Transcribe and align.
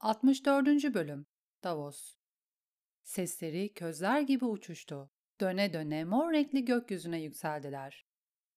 64. 0.00 0.94
Bölüm 0.94 1.26
Davos 1.64 2.16
Sesleri 3.02 3.74
közler 3.74 4.20
gibi 4.20 4.44
uçuştu. 4.44 5.10
Döne 5.40 5.72
döne 5.72 6.04
mor 6.04 6.32
renkli 6.32 6.64
gökyüzüne 6.64 7.22
yükseldiler. 7.22 8.06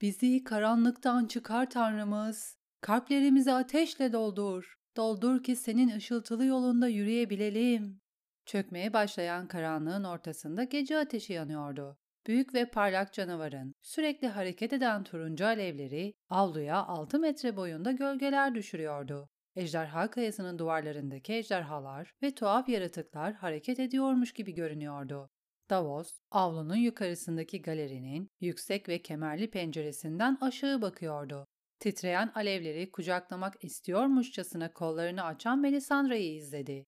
Bizi 0.01 0.43
karanlıktan 0.43 1.25
çıkar 1.25 1.69
Tanrımız. 1.69 2.57
Kalplerimizi 2.81 3.51
ateşle 3.51 4.14
doldur. 4.14 4.75
Doldur 4.98 5.43
ki 5.43 5.55
senin 5.55 5.96
ışıltılı 5.96 6.46
yolunda 6.46 6.88
yürüyebilelim. 6.88 8.02
Çökmeye 8.46 8.94
başlayan 8.94 9.48
karanlığın 9.48 10.04
ortasında 10.04 10.64
gece 10.64 10.98
ateşi 10.98 11.34
yanıyordu. 11.34 11.98
Büyük 12.28 12.54
ve 12.54 12.66
parlak 12.66 13.14
canavarın 13.14 13.76
sürekli 13.82 14.28
hareket 14.28 14.73
eden 14.73 15.04
turuncu 15.04 15.46
alevleri 15.46 16.14
avluya 16.30 16.86
6 16.86 17.20
metre 17.20 17.55
boyunda 17.55 17.92
gölgeler 17.92 18.55
düşürüyordu. 18.55 19.30
Ejderha 19.55 20.09
kayasının 20.09 20.59
duvarlarındaki 20.59 21.34
ejderhalar 21.34 22.13
ve 22.23 22.35
tuhaf 22.35 22.70
yaratıklar 22.70 23.34
hareket 23.34 23.80
ediyormuş 23.80 24.34
gibi 24.34 24.53
görünüyordu. 24.53 25.30
Davos, 25.70 26.20
avlunun 26.31 26.76
yukarısındaki 26.76 27.62
galerinin 27.62 28.29
yüksek 28.40 28.90
ve 28.90 29.02
kemerli 29.02 29.49
penceresinden 29.49 30.38
aşağı 30.41 30.81
bakıyordu. 30.81 31.48
Titreyen 31.79 32.31
alevleri 32.35 32.91
kucaklamak 32.91 33.63
istiyormuşçasına 33.63 34.73
kollarını 34.73 35.23
açan 35.23 35.59
Melisandre'yi 35.59 36.38
izledi. 36.38 36.85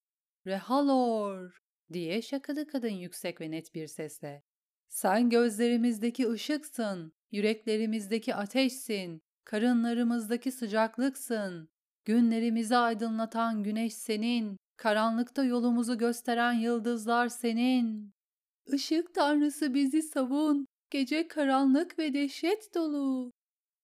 Rehalor! 0.48 1.60
diye 1.94 2.22
şakadı 2.22 2.68
kadın 2.68 2.90
yüksek 2.90 3.42
ve 3.42 3.52
net 3.52 3.76
bir 3.76 3.88
sesle. 3.88 4.44
Sen 4.90 5.30
gözlerimizdeki 5.30 6.30
ışıksın, 6.30 7.14
yüreklerimizdeki 7.32 8.36
ateşsin, 8.36 9.22
karınlarımızdaki 9.46 10.52
sıcaklıksın. 10.52 11.73
Günlerimizi 12.06 12.78
aydınlatan 12.78 13.64
güneş 13.64 13.94
senin, 13.94 14.58
karanlıkta 14.78 15.44
yolumuzu 15.44 15.98
gösteren 15.98 16.54
yıldızlar 16.54 17.28
senin. 17.28 18.14
Işık 18.68 19.14
tanrısı 19.14 19.74
bizi 19.74 20.02
savun, 20.02 20.68
gece 20.90 21.28
karanlık 21.28 22.00
ve 22.00 22.14
dehşet 22.14 22.76
dolu. 22.76 23.32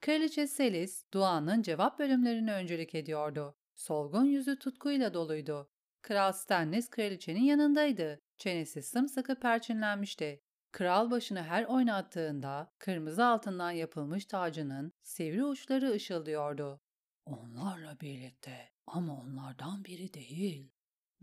Kraliçe 0.01 0.47
Selis, 0.47 1.03
duanın 1.13 1.61
cevap 1.61 1.99
bölümlerini 1.99 2.53
öncülük 2.53 2.95
ediyordu. 2.95 3.55
Solgun 3.75 4.25
yüzü 4.25 4.59
tutkuyla 4.59 5.13
doluydu. 5.13 5.69
Kral 6.01 6.31
Stannis 6.31 6.89
kraliçenin 6.89 7.43
yanındaydı. 7.43 8.19
Çenesi 8.37 8.81
sımsıkı 8.81 9.35
perçinlenmişti. 9.35 10.41
Kral 10.71 11.11
başını 11.11 11.43
her 11.43 11.63
oynattığında 11.63 12.71
kırmızı 12.79 13.25
altından 13.25 13.71
yapılmış 13.71 14.25
tacının 14.25 14.91
sivri 15.03 15.45
uçları 15.45 15.91
ışıldıyordu. 15.91 16.81
Onlarla 17.29 17.99
birlikte 17.99 18.69
ama 18.87 19.21
onlardan 19.21 19.85
biri 19.85 20.13
değil, 20.13 20.71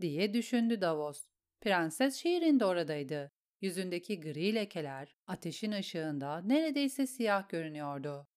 diye 0.01 0.33
düşündü 0.33 0.81
Davos. 0.81 1.27
Prenses 1.61 2.15
şiirin 2.15 2.59
de 2.59 2.65
oradaydı. 2.65 3.31
Yüzündeki 3.61 4.19
gri 4.19 4.55
lekeler 4.55 5.15
ateşin 5.27 5.71
ışığında 5.71 6.41
neredeyse 6.41 7.07
siyah 7.07 7.49
görünüyordu. 7.49 8.27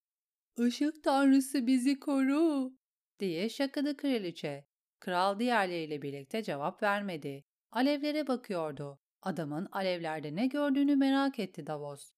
Işık 0.67 1.03
tanrısı 1.03 1.67
bizi 1.67 1.99
koru, 1.99 2.73
diye 3.19 3.49
şakadı 3.49 3.97
kraliçe. 3.97 4.65
Kral 4.99 5.39
diğerleriyle 5.39 6.01
birlikte 6.01 6.43
cevap 6.43 6.83
vermedi. 6.83 7.43
Alevlere 7.71 8.27
bakıyordu. 8.27 8.99
Adamın 9.21 9.67
alevlerde 9.71 10.35
ne 10.35 10.47
gördüğünü 10.47 10.95
merak 10.95 11.39
etti 11.39 11.67
Davos. 11.67 12.11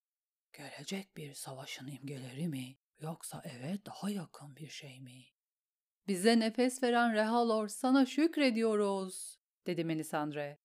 Gelecek 0.54 1.18
bir 1.18 1.34
savaşın 1.34 1.88
imgeleri 1.88 2.48
mi 2.48 2.78
yoksa 3.00 3.42
eve 3.46 3.86
daha 3.86 4.10
yakın 4.10 4.56
bir 4.56 4.70
şey 4.70 5.02
mi? 5.02 5.33
Bize 6.08 6.40
nefes 6.40 6.84
veren 6.84 7.14
Rehalor 7.14 7.68
sana 7.68 8.06
şükrediyoruz, 8.06 9.40
dedi 9.68 9.84
Melisandre. 9.84 10.58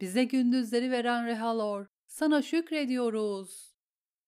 Bize 0.00 0.24
gündüzleri 0.24 0.90
veren 0.90 1.26
Rehalor 1.26 1.86
sana 2.06 2.42
şükrediyoruz. 2.42 3.74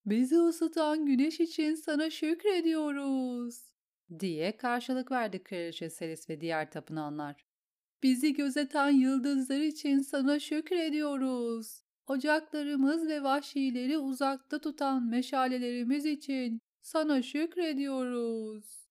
Bizi 0.07 0.37
ısıtan 0.37 1.07
güneş 1.07 1.41
için 1.41 1.75
sana 1.75 2.11
şükrediyoruz, 2.11 3.75
diye 4.21 4.57
karşılık 4.57 5.11
verdi 5.11 5.43
Kraliçe 5.43 5.91
Selis 5.91 6.31
ve 6.31 6.41
diğer 6.41 6.71
tapınanlar. 6.71 7.47
Bizi 8.03 8.33
gözeten 8.33 8.91
yıldızlar 8.91 9.61
için 9.61 9.99
sana 9.99 10.39
şükrediyoruz. 10.39 11.83
Ocaklarımız 12.07 13.09
ve 13.09 13.23
vahşileri 13.23 13.99
uzakta 13.99 14.59
tutan 14.61 15.09
meşalelerimiz 15.09 16.07
için 16.07 16.61
sana 16.83 17.23
şükrediyoruz. 17.23 18.86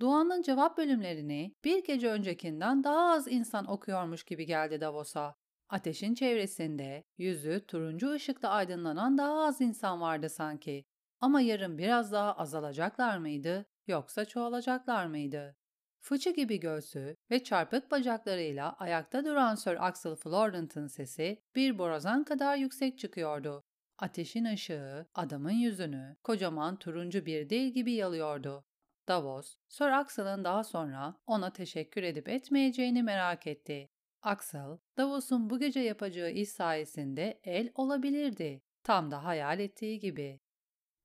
Duanın 0.00 0.42
cevap 0.42 0.78
bölümlerini 0.78 1.54
bir 1.64 1.84
gece 1.84 2.10
öncekinden 2.10 2.84
daha 2.84 3.12
az 3.12 3.28
insan 3.28 3.66
okuyormuş 3.66 4.24
gibi 4.24 4.46
geldi 4.46 4.80
Davos'a. 4.80 5.36
Ateşin 5.68 6.14
çevresinde 6.14 7.04
yüzü 7.18 7.66
turuncu 7.66 8.12
ışıkla 8.12 8.48
aydınlanan 8.48 9.18
daha 9.18 9.44
az 9.44 9.60
insan 9.60 10.00
vardı 10.00 10.28
sanki. 10.28 10.84
Ama 11.20 11.40
yarın 11.40 11.78
biraz 11.78 12.12
daha 12.12 12.32
azalacaklar 12.32 13.18
mıydı 13.18 13.66
yoksa 13.86 14.24
çoğalacaklar 14.24 15.06
mıydı? 15.06 15.56
Fıçı 15.98 16.30
gibi 16.30 16.60
göğsü 16.60 17.16
ve 17.30 17.44
çarpık 17.44 17.90
bacaklarıyla 17.90 18.72
ayakta 18.72 19.24
duran 19.24 19.54
Sir 19.54 19.86
Axel 19.86 20.16
Florent'ın 20.16 20.86
sesi 20.86 21.42
bir 21.54 21.78
borazan 21.78 22.24
kadar 22.24 22.56
yüksek 22.56 22.98
çıkıyordu. 22.98 23.64
Ateşin 23.98 24.44
ışığı 24.44 25.06
adamın 25.14 25.50
yüzünü 25.50 26.16
kocaman 26.22 26.76
turuncu 26.76 27.26
bir 27.26 27.50
dil 27.50 27.68
gibi 27.68 27.92
yalıyordu. 27.92 28.64
Davos, 29.10 29.56
Sir 29.68 29.84
Axel'ın 29.84 30.44
daha 30.44 30.64
sonra 30.64 31.14
ona 31.26 31.52
teşekkür 31.52 32.02
edip 32.02 32.28
etmeyeceğini 32.28 33.02
merak 33.02 33.46
etti. 33.46 33.90
Axel, 34.22 34.78
Davos'un 34.96 35.50
bu 35.50 35.58
gece 35.58 35.80
yapacağı 35.80 36.30
iş 36.30 36.48
sayesinde 36.48 37.40
el 37.44 37.70
olabilirdi. 37.74 38.62
Tam 38.82 39.10
da 39.10 39.24
hayal 39.24 39.60
ettiği 39.60 39.98
gibi. 39.98 40.40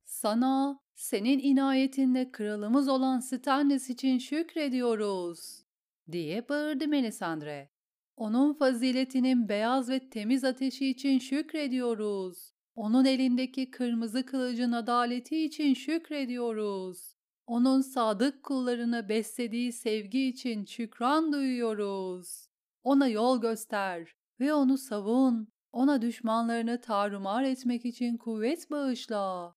Sana, 0.03 0.79
senin 0.95 1.39
inayetinle 1.39 2.31
kralımız 2.31 2.88
olan 2.88 3.19
Stannis 3.19 3.89
için 3.89 4.17
şükrediyoruz, 4.17 5.66
diye 6.11 6.49
bağırdı 6.49 6.87
Melisandre. 6.87 7.69
Onun 8.16 8.53
faziletinin 8.53 9.49
beyaz 9.49 9.89
ve 9.89 10.09
temiz 10.09 10.43
ateşi 10.43 10.87
için 10.87 11.19
şükrediyoruz. 11.19 12.53
Onun 12.75 13.05
elindeki 13.05 13.72
kırmızı 13.72 14.25
kılıcın 14.25 14.72
adaleti 14.72 15.45
için 15.45 15.73
şükrediyoruz. 15.73 17.15
Onun 17.47 17.81
sadık 17.81 18.44
kullarına 18.44 19.09
beslediği 19.09 19.73
sevgi 19.73 20.28
için 20.28 20.66
şükran 20.66 21.33
duyuyoruz. 21.33 22.50
Ona 22.83 23.07
yol 23.07 23.41
göster 23.41 24.16
ve 24.39 24.53
onu 24.53 24.78
savun. 24.78 25.47
Ona 25.72 26.01
düşmanlarını 26.01 26.81
tarumar 26.81 27.44
etmek 27.44 27.85
için 27.85 28.17
kuvvet 28.17 28.72
bağışla. 28.72 29.55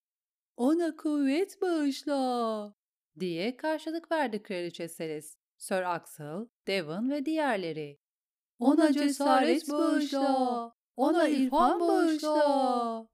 Ona 0.56 0.96
kuvvet 0.96 1.62
bağışla, 1.62 2.74
diye 3.20 3.56
karşılık 3.56 4.12
verdi 4.12 4.42
Kraliçe 4.42 4.88
Selis, 4.88 5.36
Sir 5.56 5.94
Axel, 5.94 6.46
Devon 6.66 7.10
ve 7.10 7.26
diğerleri. 7.26 7.98
Ona 8.58 8.92
cesaret 8.92 9.70
bağışla, 9.70 10.72
ona 10.96 11.28
irfan 11.28 11.80
bağışla. 11.80 13.08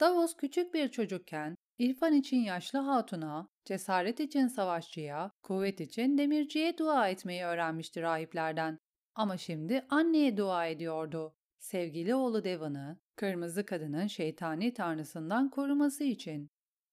Davos 0.00 0.36
küçük 0.36 0.74
bir 0.74 0.88
çocukken 0.88 1.56
İrfan 1.78 2.12
için 2.12 2.36
yaşlı 2.36 2.78
hatuna, 2.78 3.48
cesaret 3.64 4.20
için 4.20 4.46
savaşçıya, 4.46 5.30
kuvvet 5.42 5.80
için 5.80 6.18
demirciye 6.18 6.78
dua 6.78 7.08
etmeyi 7.08 7.44
öğrenmişti 7.44 8.02
rahiplerden. 8.02 8.78
Ama 9.14 9.36
şimdi 9.36 9.86
anneye 9.90 10.36
dua 10.36 10.66
ediyordu. 10.66 11.36
Sevgili 11.58 12.14
oğlu 12.14 12.44
Devon'ı, 12.44 12.98
kırmızı 13.16 13.66
kadının 13.66 14.06
şeytani 14.06 14.74
tanrısından 14.74 15.50
koruması 15.50 16.04
için. 16.04 16.50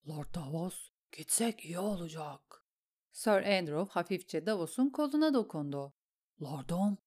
Lord 0.08 0.36
Davos, 0.36 0.90
gitsek 1.12 1.66
iyi 1.66 1.80
olacak. 1.80 2.66
Sir 3.12 3.58
Andrew 3.58 3.86
hafifçe 3.92 4.46
Davos'un 4.46 4.90
koluna 4.90 5.34
dokundu. 5.34 5.94
Lordum. 6.42 6.98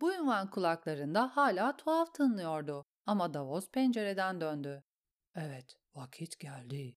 Bu 0.00 0.14
ünvan 0.14 0.50
kulaklarında 0.50 1.36
hala 1.36 1.76
tuhaf 1.76 2.14
tınlıyordu 2.14 2.84
ama 3.06 3.34
Davos 3.34 3.70
pencereden 3.70 4.40
döndü. 4.40 4.84
Evet, 5.34 5.76
vakit 5.94 6.38
geldi. 6.38 6.96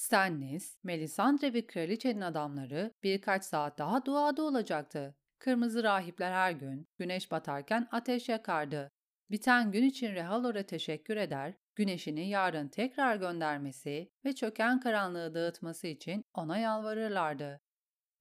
Stannis, 0.00 0.78
Melisandre 0.84 1.54
ve 1.54 1.66
kraliçenin 1.66 2.20
adamları 2.20 2.94
birkaç 3.02 3.44
saat 3.44 3.78
daha 3.78 4.04
duada 4.04 4.42
olacaktı. 4.42 5.16
Kırmızı 5.38 5.82
rahipler 5.82 6.32
her 6.32 6.52
gün 6.52 6.88
güneş 6.98 7.30
batarken 7.30 7.88
ateş 7.92 8.28
yakardı. 8.28 8.92
Biten 9.30 9.72
gün 9.72 9.84
için 9.84 10.14
Rehalor'a 10.14 10.62
teşekkür 10.62 11.16
eder, 11.16 11.54
güneşini 11.74 12.28
yarın 12.28 12.68
tekrar 12.68 13.16
göndermesi 13.16 14.12
ve 14.24 14.34
çöken 14.34 14.80
karanlığı 14.80 15.34
dağıtması 15.34 15.86
için 15.86 16.24
ona 16.34 16.58
yalvarırlardı. 16.58 17.60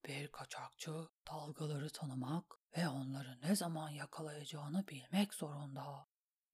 Bir 0.07 0.27
kaçakçı 0.27 0.91
dalgaları 1.31 1.89
tanımak 1.89 2.45
ve 2.77 2.89
onları 2.89 3.41
ne 3.41 3.55
zaman 3.55 3.89
yakalayacağını 3.89 4.87
bilmek 4.87 5.33
zorunda. 5.33 6.07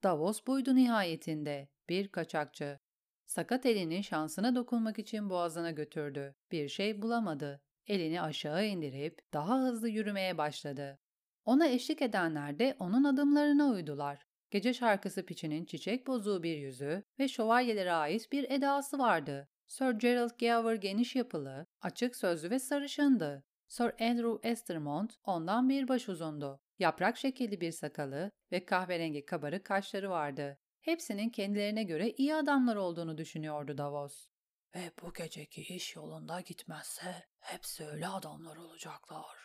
Davos 0.03 0.47
buydu 0.47 0.75
nihayetinde, 0.75 1.69
bir 1.89 2.07
kaçakçı. 2.07 2.79
Sakat 3.25 3.65
elini 3.65 4.03
şansına 4.03 4.55
dokunmak 4.55 4.99
için 4.99 5.29
boğazına 5.29 5.71
götürdü. 5.71 6.35
Bir 6.51 6.69
şey 6.69 7.01
bulamadı. 7.01 7.61
Elini 7.87 8.21
aşağı 8.21 8.65
indirip 8.65 9.33
daha 9.33 9.59
hızlı 9.59 9.89
yürümeye 9.89 10.37
başladı. 10.37 10.99
Ona 11.45 11.67
eşlik 11.67 12.01
edenler 12.01 12.59
de 12.59 12.75
onun 12.79 13.03
adımlarına 13.03 13.69
uydular. 13.69 14.25
Gece 14.51 14.73
şarkısı 14.73 15.25
piçinin 15.25 15.65
çiçek 15.65 16.07
bozuğu 16.07 16.43
bir 16.43 16.57
yüzü 16.57 17.03
ve 17.19 17.27
şövalyelere 17.27 17.91
ait 17.91 18.31
bir 18.31 18.51
edası 18.51 18.99
vardı. 18.99 19.49
Sir 19.67 19.89
Gerald 19.89 20.29
Gower 20.39 20.75
geniş 20.75 21.15
yapılı, 21.15 21.65
açık 21.81 22.15
sözlü 22.15 22.49
ve 22.49 22.59
sarışındı. 22.59 23.43
Sir 23.67 23.91
Andrew 24.01 24.49
Estermont 24.49 25.13
ondan 25.23 25.69
bir 25.69 25.87
baş 25.87 26.09
uzundu. 26.09 26.59
Yaprak 26.79 27.17
şekilli 27.17 27.61
bir 27.61 27.71
sakalı 27.71 28.31
ve 28.51 28.65
kahverengi 28.65 29.25
kabarık 29.25 29.65
kaşları 29.65 30.09
vardı. 30.09 30.57
Hepsinin 30.85 31.29
kendilerine 31.29 31.83
göre 31.83 32.09
iyi 32.09 32.35
adamlar 32.35 32.75
olduğunu 32.75 33.17
düşünüyordu 33.17 33.77
Davos. 33.77 34.27
Ve 34.75 34.91
bu 35.01 35.13
geceki 35.13 35.61
iş 35.61 35.95
yolunda 35.95 36.41
gitmezse 36.41 37.23
hepsi 37.39 37.85
öyle 37.85 38.07
adamlar 38.07 38.57
olacaklar. 38.57 39.37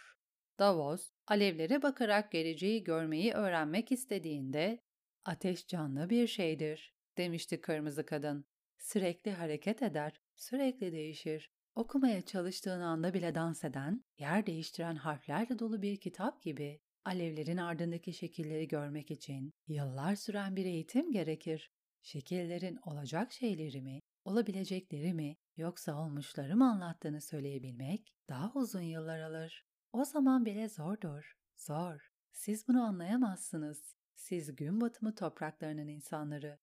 Davos, 0.59 1.11
alevlere 1.27 1.83
bakarak 1.83 2.33
geleceği 2.33 2.85
görmeyi 2.85 3.33
öğrenmek 3.33 3.93
istediğinde, 3.93 4.83
ateş 5.25 5.67
canlı 5.67 6.11
bir 6.11 6.27
şeydir, 6.27 6.95
demişti 7.19 7.61
kırmızı 7.61 8.07
kadın. 8.07 8.45
Sürekli 8.79 9.31
hareket 9.31 9.83
eder, 9.83 10.21
sürekli 10.35 10.93
değişir. 10.93 11.51
Okumaya 11.75 12.23
çalıştığın 12.23 12.81
anda 12.81 13.15
bile 13.15 13.35
dans 13.35 13.65
eden, 13.65 14.05
yer 14.19 14.47
değiştiren 14.47 14.97
harflerle 14.97 15.59
dolu 15.59 15.83
bir 15.83 15.97
kitap 15.97 16.43
gibi 16.43 16.81
alevlerin 17.05 17.57
ardındaki 17.57 18.13
şekilleri 18.13 18.69
görmek 18.69 19.11
için 19.11 19.53
yıllar 19.69 20.17
süren 20.17 20.57
bir 20.57 20.65
eğitim 20.65 21.13
gerekir. 21.13 21.71
Şekillerin 22.03 22.79
olacak 22.85 23.33
şeyleri 23.33 23.83
mi, 23.83 24.01
olabilecekleri 24.25 25.15
mi 25.15 25.37
yoksa 25.57 25.95
olmuşları 25.95 26.57
mı 26.57 26.71
anlattığını 26.71 27.21
söyleyebilmek 27.21 28.15
daha 28.29 28.53
uzun 28.55 28.83
yıllar 28.83 29.21
alır. 29.21 29.65
O 29.93 30.05
zaman 30.05 30.45
bile 30.45 30.69
zordur. 30.69 31.33
Zor. 31.57 32.11
Siz 32.33 32.69
bunu 32.69 32.83
anlayamazsınız. 32.83 33.95
Siz 34.15 34.57
gün 34.57 34.81
batımı 34.81 35.15
topraklarının 35.15 35.89
insanları. 35.89 36.59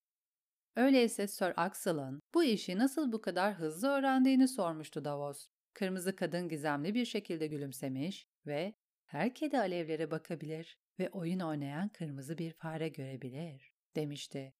Öyleyse 0.76 1.26
Sir 1.26 1.52
Axel'ın 1.56 2.22
bu 2.34 2.44
işi 2.44 2.78
nasıl 2.78 3.12
bu 3.12 3.20
kadar 3.20 3.54
hızlı 3.54 3.88
öğrendiğini 3.88 4.48
sormuştu 4.48 5.04
Davos. 5.04 5.48
Kırmızı 5.74 6.16
kadın 6.16 6.48
gizemli 6.48 6.94
bir 6.94 7.04
şekilde 7.04 7.46
gülümsemiş 7.46 8.28
ve 8.46 8.74
her 9.08 9.34
kedi 9.34 9.58
alevlere 9.58 10.10
bakabilir 10.10 10.78
ve 10.98 11.10
oyun 11.10 11.40
oynayan 11.40 11.88
kırmızı 11.88 12.38
bir 12.38 12.52
fare 12.52 12.88
görebilir, 12.88 13.72
demişti. 13.96 14.54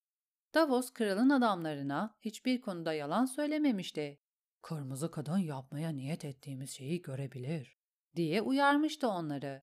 Davos 0.54 0.92
kralın 0.92 1.30
adamlarına 1.30 2.16
hiçbir 2.20 2.60
konuda 2.60 2.92
yalan 2.92 3.24
söylememişti. 3.24 4.20
Kırmızı 4.62 5.10
kadın 5.10 5.38
yapmaya 5.38 5.90
niyet 5.90 6.24
ettiğimiz 6.24 6.70
şeyi 6.70 7.02
görebilir, 7.02 7.78
diye 8.16 8.42
uyarmıştı 8.42 9.08
onları. 9.08 9.62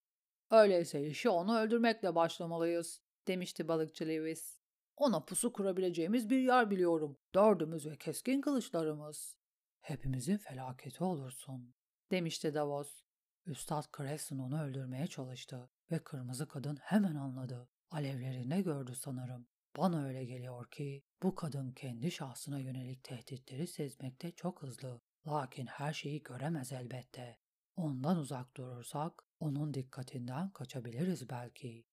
Öyleyse 0.52 1.08
işi 1.08 1.30
onu 1.30 1.60
öldürmekle 1.60 2.16
başlamalıyız, 2.16 3.02
demişti 3.28 3.68
balıkçı 3.68 4.08
Lewis. 4.08 4.60
Ona 4.98 5.26
pusu 5.26 5.54
kurabileceğimiz 5.54 6.30
bir 6.30 6.40
yer 6.40 6.72
biliyorum. 6.72 7.18
Dördümüz 7.36 7.86
ve 7.86 7.96
keskin 7.96 8.42
kılıçlarımız. 8.42 9.38
Hepimizin 9.82 10.38
felaketi 10.38 11.04
olursun, 11.04 11.74
demişti 12.12 12.54
Davos. 12.54 13.05
Üstad 13.46 13.84
Cresson 13.98 14.38
onu 14.38 14.64
öldürmeye 14.64 15.08
çalıştı 15.08 15.70
ve 15.92 16.00
kırmızı 16.00 16.48
kadın 16.48 16.76
hemen 16.76 17.16
anladı. 17.16 17.70
Alevlerinde 17.92 18.62
gördü 18.62 18.96
sanırım. 18.96 19.48
Bana 19.78 20.06
öyle 20.06 20.26
geliyor 20.26 20.70
ki 20.72 21.04
bu 21.24 21.36
kadın 21.36 21.72
kendi 21.72 22.12
şahsına 22.12 22.60
yönelik 22.60 23.04
tehditleri 23.04 23.68
sezmekte 23.68 24.32
çok 24.32 24.62
hızlı. 24.62 25.02
Lakin 25.28 25.66
her 25.66 25.94
şeyi 25.94 26.24
göremez 26.24 26.72
elbette. 26.72 27.38
Ondan 27.76 28.18
uzak 28.18 28.58
durursak 28.58 29.24
onun 29.40 29.74
dikkatinden 29.74 30.50
kaçabiliriz 30.50 31.30
belki. 31.30 31.86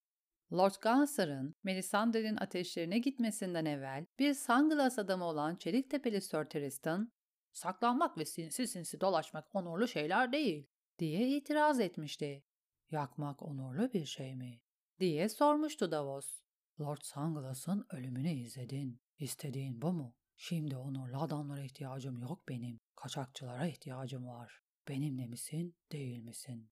Lord 0.53 0.75
Gansar'ın 0.81 1.55
Melisandre'nin 1.65 2.37
ateşlerine 2.37 2.99
gitmesinden 2.99 3.65
evvel 3.65 4.07
bir 4.19 4.35
Sanglas 4.35 4.99
adamı 4.99 5.25
olan 5.25 5.57
Çelik 5.57 5.91
Tepeli 5.91 6.21
Sir 6.21 6.45
Tristan, 6.45 7.13
saklanmak 7.53 8.19
ve 8.19 8.25
sinsi 8.25 8.67
sinsi 8.67 9.01
dolaşmak 9.01 9.55
onurlu 9.55 9.89
şeyler 9.89 10.33
değil 10.33 10.69
diye 11.03 11.29
itiraz 11.29 11.81
etmişti. 11.81 12.45
Yakmak 12.91 13.43
onurlu 13.43 13.93
bir 13.93 14.07
şey 14.07 14.37
mi? 14.37 14.61
diye 15.01 15.29
sormuştu 15.29 15.91
Davos. 15.91 16.43
Lord 16.81 17.03
Sanglas'ın 17.03 17.87
ölümünü 17.91 18.31
izledin. 18.31 19.01
İstediğin 19.19 19.83
bu 19.83 19.93
mu? 19.93 20.17
Şimdi 20.37 20.77
onurlu 20.77 21.21
adamlara 21.21 21.61
ihtiyacım 21.61 22.19
yok 22.19 22.49
benim. 22.49 22.81
Kaçakçılara 22.97 23.67
ihtiyacım 23.67 24.27
var. 24.27 24.63
Benimle 24.89 25.27
misin, 25.27 25.77
değil 25.93 26.23
misin? 26.23 26.71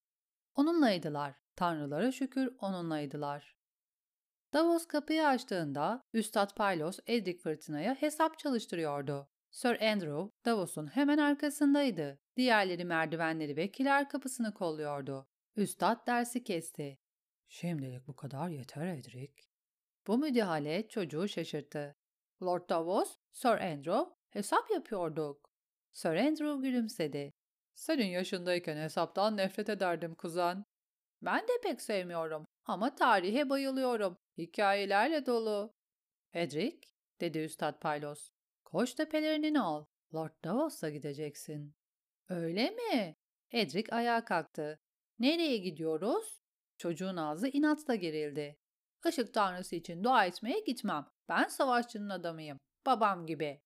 Onunlaydılar. 0.55 1.35
Tanrılara 1.57 2.13
şükür 2.13 2.57
onunlaydılar. 2.61 3.57
Davos 4.53 4.87
kapıyı 4.87 5.27
açtığında 5.27 6.07
Üstad 6.13 6.57
Pylos 6.57 6.99
Edric 7.07 7.39
Fırtına'ya 7.39 7.95
hesap 7.95 8.39
çalıştırıyordu. 8.39 9.29
Sir 9.51 9.91
Andrew, 9.93 10.31
Davos'un 10.45 10.87
hemen 10.87 11.19
arkasındaydı. 11.19 12.19
Diğerleri 12.37 12.85
merdivenleri 12.85 13.57
ve 13.57 13.71
kiler 13.71 14.09
kapısını 14.09 14.55
kolluyordu. 14.55 15.27
Üstad 15.57 16.07
dersi 16.07 16.45
kesti. 16.45 16.99
Şimdilik 17.49 18.07
bu 18.07 18.17
kadar 18.17 18.49
yeter 18.49 18.87
Edric. 18.87 19.33
Bu 20.07 20.19
müdahale 20.19 20.89
çocuğu 20.89 21.29
şaşırttı. 21.29 21.97
Lord 22.43 22.69
Davos, 22.69 23.17
Sir 23.33 23.49
Andrew, 23.49 24.05
hesap 24.31 24.71
yapıyorduk. 24.71 25.51
Sir 25.93 26.15
Andrew 26.15 26.69
gülümsedi. 26.69 27.33
Senin 27.75 28.07
yaşındayken 28.07 28.77
hesaptan 28.77 29.37
nefret 29.37 29.69
ederdim 29.69 30.15
kuzen. 30.15 30.65
Ben 31.23 31.43
de 31.43 31.53
pek 31.63 31.81
sevmiyorum 31.81 32.47
ama 32.65 32.95
tarihe 32.95 33.51
bayılıyorum. 33.51 34.19
Hikayelerle 34.39 35.27
dolu. 35.27 35.75
Edric, 36.33 36.89
dedi 37.21 37.39
Üstad 37.39 37.81
Pylos. 37.81 38.31
Koş 38.73 38.95
tepelerini 38.95 39.61
al. 39.61 39.85
Lord 40.15 40.33
Davos'a 40.45 40.91
gideceksin. 40.91 41.75
Öyle 42.29 42.71
mi? 42.71 43.17
Edric 43.51 43.95
ayağa 43.95 44.25
kalktı. 44.25 44.81
Nereye 45.19 45.57
gidiyoruz? 45.57 46.43
Çocuğun 46.79 47.17
ağzı 47.17 47.49
inatla 47.49 47.95
gerildi. 47.95 48.59
Işık 49.09 49.35
tanrısı 49.35 49.77
için 49.77 50.05
dua 50.05 50.25
etmeye 50.25 50.61
gitmem. 50.61 51.07
Ben 51.29 51.49
savaşçının 51.49 52.11
adamıyım. 52.11 52.59
Babam 52.87 53.27
gibi. 53.27 53.63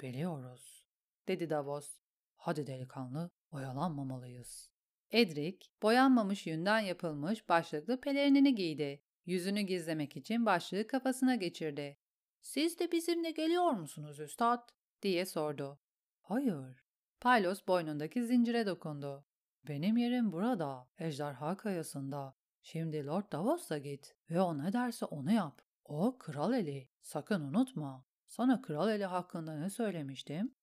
Biliyoruz, 0.00 0.86
dedi 1.28 1.50
Davos. 1.50 1.98
Hadi 2.36 2.66
delikanlı, 2.66 3.30
oyalanmamalıyız. 3.50 4.70
Edric, 5.10 5.66
boyanmamış 5.82 6.46
yünden 6.46 6.80
yapılmış 6.80 7.48
başlıklı 7.48 8.00
pelerinini 8.00 8.54
giydi. 8.54 9.02
Yüzünü 9.26 9.60
gizlemek 9.60 10.16
için 10.16 10.46
başlığı 10.46 10.86
kafasına 10.86 11.34
geçirdi. 11.34 11.98
Siz 12.42 12.78
de 12.78 12.92
bizimle 12.92 13.30
geliyor 13.30 13.70
musunuz 13.70 14.20
üstad? 14.20 14.68
diye 15.02 15.26
sordu. 15.26 15.78
Hayır. 16.22 16.84
Pylos 17.20 17.66
boynundaki 17.68 18.24
zincire 18.24 18.66
dokundu. 18.66 19.24
Benim 19.68 19.96
yerim 19.96 20.32
burada, 20.32 20.88
ejderha 20.98 21.56
kayasında. 21.56 22.34
Şimdi 22.62 23.06
Lord 23.06 23.32
Davos'a 23.32 23.78
git 23.78 24.16
ve 24.30 24.40
o 24.40 24.58
ne 24.58 24.72
derse 24.72 25.04
onu 25.06 25.32
yap. 25.32 25.62
O 25.84 26.18
kral 26.18 26.52
eli. 26.52 26.88
Sakın 27.00 27.40
unutma. 27.40 28.04
Sana 28.26 28.62
kral 28.62 28.90
eli 28.90 29.04
hakkında 29.04 29.58
ne 29.58 29.70
söylemiştim? 29.70 30.54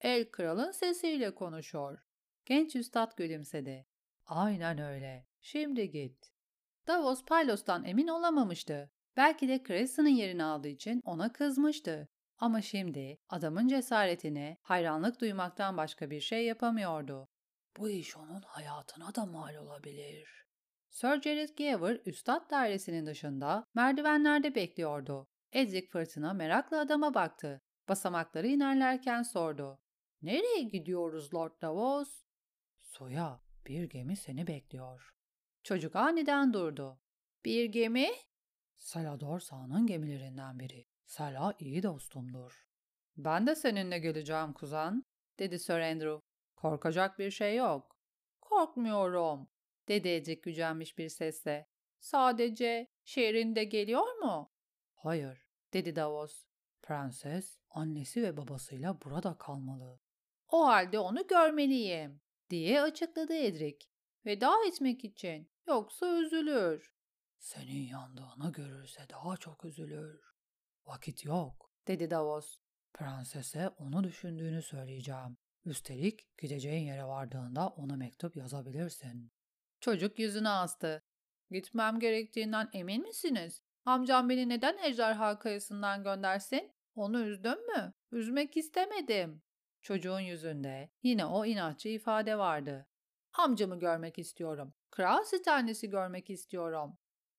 El 0.00 0.30
kralın 0.30 0.70
sesiyle 0.70 1.34
konuşuyor. 1.34 1.98
Genç 2.46 2.76
üstad 2.76 3.16
gülümsedi. 3.16 3.86
Aynen 4.26 4.78
öyle. 4.78 5.26
Şimdi 5.40 5.90
git. 5.90 6.32
Davos 6.86 7.24
Pylos'tan 7.24 7.84
emin 7.84 8.08
olamamıştı. 8.08 8.90
Belki 9.18 9.48
de 9.48 9.62
Creston'ın 9.66 10.08
yerini 10.08 10.44
aldığı 10.44 10.68
için 10.68 11.00
ona 11.04 11.32
kızmıştı. 11.32 12.08
Ama 12.38 12.62
şimdi 12.62 13.18
adamın 13.28 13.68
cesaretine 13.68 14.56
hayranlık 14.62 15.20
duymaktan 15.20 15.76
başka 15.76 16.10
bir 16.10 16.20
şey 16.20 16.46
yapamıyordu. 16.46 17.28
Bu 17.76 17.90
iş 17.90 18.16
onun 18.16 18.42
hayatına 18.42 19.14
da 19.14 19.26
mal 19.26 19.54
olabilir. 19.54 20.46
Sir 20.90 21.22
Jared 21.22 21.48
Gever 21.56 22.00
üstad 22.06 22.50
dairesinin 22.50 23.06
dışında 23.06 23.64
merdivenlerde 23.74 24.54
bekliyordu. 24.54 25.28
Edric 25.52 25.86
fırtına 25.86 26.32
merakla 26.32 26.80
adama 26.80 27.14
baktı. 27.14 27.60
Basamakları 27.88 28.46
inerlerken 28.46 29.22
sordu. 29.22 29.78
Nereye 30.22 30.62
gidiyoruz 30.62 31.34
Lord 31.34 31.62
Davos? 31.62 32.22
Suya. 32.80 33.40
Bir 33.66 33.84
gemi 33.84 34.16
seni 34.16 34.46
bekliyor. 34.46 35.10
Çocuk 35.62 35.96
aniden 35.96 36.52
durdu. 36.52 37.00
Bir 37.44 37.64
gemi? 37.64 38.10
Salador 38.78 39.40
Sağ'ın 39.40 39.86
gemilerinden 39.86 40.58
biri. 40.58 40.86
Sala 41.06 41.54
iyi 41.58 41.82
dostumdur. 41.82 42.66
Ben 43.16 43.46
de 43.46 43.54
seninle 43.54 43.98
geleceğim 43.98 44.52
kuzen, 44.52 45.04
dedi 45.38 45.58
Sir 45.58 45.80
Andrew. 45.80 46.20
Korkacak 46.56 47.18
bir 47.18 47.30
şey 47.30 47.56
yok. 47.56 47.96
Korkmuyorum, 48.40 49.48
dedi 49.88 50.08
Edric 50.08 50.40
gücenmiş 50.40 50.98
bir 50.98 51.08
sesle. 51.08 51.68
Sadece 52.00 52.90
şehrinde 53.04 53.64
geliyor 53.64 54.18
mu? 54.18 54.52
Hayır, 54.94 55.48
dedi 55.72 55.96
Davos. 55.96 56.44
Prenses, 56.82 57.58
annesi 57.70 58.22
ve 58.22 58.36
babasıyla 58.36 59.02
burada 59.02 59.38
kalmalı. 59.38 60.00
O 60.48 60.66
halde 60.66 60.98
onu 60.98 61.26
görmeliyim, 61.26 62.20
diye 62.50 62.82
açıkladı 62.82 63.34
Edric. 63.34 63.86
Veda 64.26 64.66
etmek 64.66 65.04
için, 65.04 65.50
yoksa 65.66 66.18
üzülür. 66.18 66.97
Senin 67.38 67.86
yandığını 67.86 68.52
görürse 68.52 69.06
daha 69.10 69.36
çok 69.36 69.64
üzülür. 69.64 70.20
Vakit 70.86 71.24
yok, 71.24 71.70
dedi 71.86 72.10
Davos. 72.10 72.58
Prensese 72.94 73.68
onu 73.68 74.04
düşündüğünü 74.04 74.62
söyleyeceğim. 74.62 75.36
Üstelik 75.64 76.38
gideceğin 76.38 76.86
yere 76.86 77.04
vardığında 77.04 77.68
ona 77.68 77.96
mektup 77.96 78.36
yazabilirsin. 78.36 79.32
Çocuk 79.80 80.18
yüzünü 80.18 80.48
astı. 80.48 81.02
Gitmem 81.50 81.98
gerektiğinden 81.98 82.68
emin 82.72 83.02
misiniz? 83.02 83.62
Amcam 83.84 84.28
beni 84.28 84.48
neden 84.48 84.78
ejderha 84.78 85.38
kayasından 85.38 86.02
göndersin? 86.02 86.72
Onu 86.94 87.20
üzdüm 87.20 87.66
mü? 87.66 87.92
Üzmek 88.12 88.56
istemedim. 88.56 89.42
Çocuğun 89.82 90.20
yüzünde 90.20 90.90
yine 91.02 91.24
o 91.26 91.44
inatçı 91.44 91.88
ifade 91.88 92.38
vardı. 92.38 92.86
Amcamı 93.32 93.78
görmek 93.78 94.18
istiyorum. 94.18 94.74
Kral 94.90 95.24
Stannis'i 95.24 95.90
görmek 95.90 96.30
istiyorum. 96.30 96.98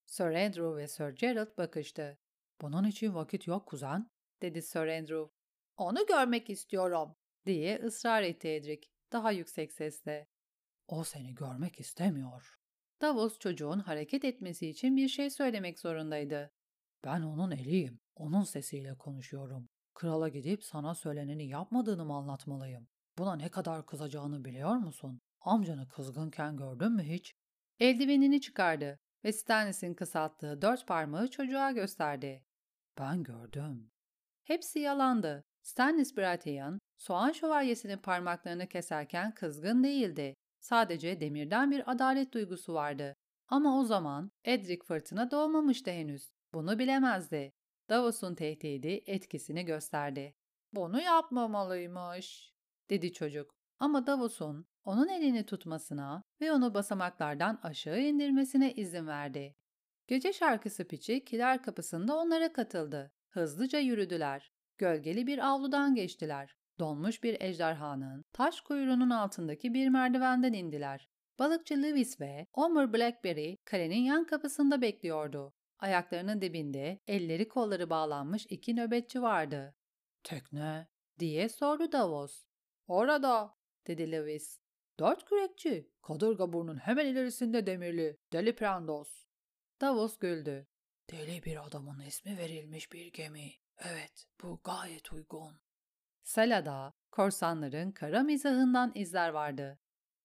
Sir 0.09 0.25
Andrew 0.25 0.75
ve 0.75 0.87
Sir 0.87 1.09
Gerald 1.09 1.57
bakıştı. 1.57 2.17
Bunun 2.61 2.83
için 2.83 3.15
vakit 3.15 3.47
yok 3.47 3.65
kuzen, 3.65 4.09
dedi 4.41 4.61
Sir 4.61 4.87
Andrew. 4.87 5.33
Onu 5.77 6.05
görmek 6.05 6.49
istiyorum, 6.49 7.15
diye 7.45 7.79
ısrar 7.83 8.23
etti 8.23 8.47
Edric, 8.47 8.87
daha 9.11 9.31
yüksek 9.31 9.71
sesle. 9.73 10.27
O 10.87 11.03
seni 11.03 11.35
görmek 11.35 11.79
istemiyor. 11.79 12.55
Davos 13.01 13.39
çocuğun 13.39 13.79
hareket 13.79 14.25
etmesi 14.25 14.67
için 14.67 14.97
bir 14.97 15.07
şey 15.07 15.29
söylemek 15.29 15.79
zorundaydı. 15.79 16.51
Ben 17.03 17.21
onun 17.21 17.51
eliyim, 17.51 17.99
onun 18.15 18.43
sesiyle 18.43 18.97
konuşuyorum. 18.97 19.69
Krala 19.93 20.29
gidip 20.29 20.63
sana 20.63 20.95
söyleneni 20.95 21.47
yapmadığını 21.47 22.05
mı 22.05 22.13
anlatmalıyım? 22.13 22.87
Buna 23.17 23.35
ne 23.35 23.49
kadar 23.49 23.85
kızacağını 23.85 24.45
biliyor 24.45 24.75
musun? 24.75 25.21
Amcanı 25.41 25.87
kızgınken 25.87 26.57
gördün 26.57 26.91
mü 26.91 27.03
hiç? 27.03 27.33
Eldivenini 27.79 28.41
çıkardı 28.41 28.99
ve 29.23 29.31
Stannis'in 29.31 29.93
kısalttığı 29.93 30.61
dört 30.61 30.87
parmağı 30.87 31.27
çocuğa 31.27 31.71
gösterdi. 31.71 32.43
Ben 32.99 33.23
gördüm. 33.23 33.91
Hepsi 34.43 34.79
yalandı. 34.79 35.43
Stannis 35.61 36.17
Baratheon, 36.17 36.79
soğan 36.97 37.31
şövalyesinin 37.31 37.97
parmaklarını 37.97 38.67
keserken 38.67 39.33
kızgın 39.33 39.83
değildi. 39.83 40.35
Sadece 40.59 41.19
demirden 41.19 41.71
bir 41.71 41.91
adalet 41.91 42.33
duygusu 42.33 42.73
vardı. 42.73 43.15
Ama 43.47 43.79
o 43.79 43.83
zaman 43.83 44.31
Edric 44.43 44.85
fırtına 44.85 45.31
doğmamıştı 45.31 45.91
henüz. 45.91 46.31
Bunu 46.53 46.79
bilemezdi. 46.79 47.53
Davos'un 47.89 48.35
tehdidi 48.35 49.03
etkisini 49.05 49.65
gösterdi. 49.65 50.35
Bunu 50.73 51.01
yapmamalıymış, 51.01 52.53
dedi 52.89 53.13
çocuk. 53.13 53.58
Ama 53.79 54.07
Davos'un 54.07 54.65
onun 54.83 55.07
elini 55.07 55.45
tutmasına 55.45 56.23
ve 56.41 56.51
onu 56.51 56.73
basamaklardan 56.73 57.59
aşağı 57.63 57.99
indirmesine 57.99 58.73
izin 58.73 59.07
verdi. 59.07 59.55
Gece 60.07 60.33
şarkısı 60.33 60.87
piçi 60.87 61.25
kiler 61.25 61.63
kapısında 61.63 62.15
onlara 62.15 62.53
katıldı. 62.53 63.11
Hızlıca 63.29 63.79
yürüdüler. 63.79 64.53
Gölgeli 64.77 65.27
bir 65.27 65.47
avludan 65.47 65.95
geçtiler. 65.95 66.55
Donmuş 66.79 67.23
bir 67.23 67.41
ejderhanın 67.41 68.25
taş 68.33 68.61
kuyruğunun 68.61 69.09
altındaki 69.09 69.73
bir 69.73 69.87
merdivenden 69.87 70.53
indiler. 70.53 71.09
Balıkçı 71.39 71.83
Lewis 71.83 72.21
ve 72.21 72.47
Omer 72.53 72.93
Blackberry 72.93 73.57
kalenin 73.65 74.01
yan 74.01 74.25
kapısında 74.25 74.81
bekliyordu. 74.81 75.53
Ayaklarının 75.79 76.41
dibinde 76.41 76.99
elleri 77.07 77.47
kolları 77.47 77.89
bağlanmış 77.89 78.45
iki 78.49 78.75
nöbetçi 78.75 79.21
vardı. 79.21 79.75
Tekne 80.23 80.87
diye 81.19 81.49
sordu 81.49 81.91
Davos. 81.91 82.45
Orada 82.87 83.58
dedi 83.89 84.11
Lewis. 84.11 84.59
Dört 84.99 85.25
kürekçi. 85.25 85.89
Kadırga 86.01 86.53
burnun 86.53 86.77
hemen 86.77 87.05
ilerisinde 87.05 87.65
demirli. 87.65 88.17
Deli 88.33 88.55
Prandos. 88.55 89.25
Davos 89.81 90.17
güldü. 90.17 90.67
Deli 91.11 91.43
bir 91.43 91.67
adamın 91.67 91.99
ismi 91.99 92.37
verilmiş 92.37 92.91
bir 92.91 93.13
gemi. 93.13 93.51
Evet, 93.77 94.25
bu 94.43 94.59
gayet 94.63 95.13
uygun. 95.13 95.59
Salada, 96.23 96.93
korsanların 97.11 97.91
kara 97.91 98.23
mizahından 98.23 98.91
izler 98.95 99.29
vardı. 99.29 99.79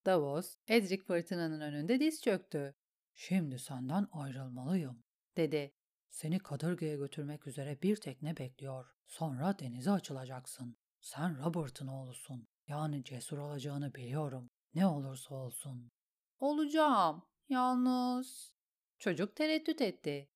Davos, 0.07 0.57
Edric 0.69 1.03
fırtınanın 1.03 1.61
önünde 1.61 2.01
diz 2.01 2.23
çöktü. 2.23 2.75
Şimdi 3.15 3.59
senden 3.59 4.09
ayrılmalıyım, 4.13 5.05
dedi. 5.37 5.75
Seni 6.09 6.39
kadırgaya 6.39 6.97
götürmek 6.97 7.47
üzere 7.47 7.83
bir 7.83 7.97
tekne 7.97 8.37
bekliyor. 8.37 8.95
Sonra 9.07 9.59
denize 9.59 9.91
açılacaksın. 9.91 10.77
Sen 11.01 11.45
Robert'ın 11.45 11.87
oğlusun. 11.87 12.49
Yani 12.69 13.05
cesur 13.05 13.39
olacağını 13.39 13.95
biliyorum. 13.95 14.51
Ne 14.75 14.87
olursa 14.87 15.35
olsun. 15.35 15.91
Olacağım. 16.39 17.23
Yalnız... 17.49 18.55
Çocuk 18.99 19.37
tereddüt 19.37 19.81
etti. 19.81 20.29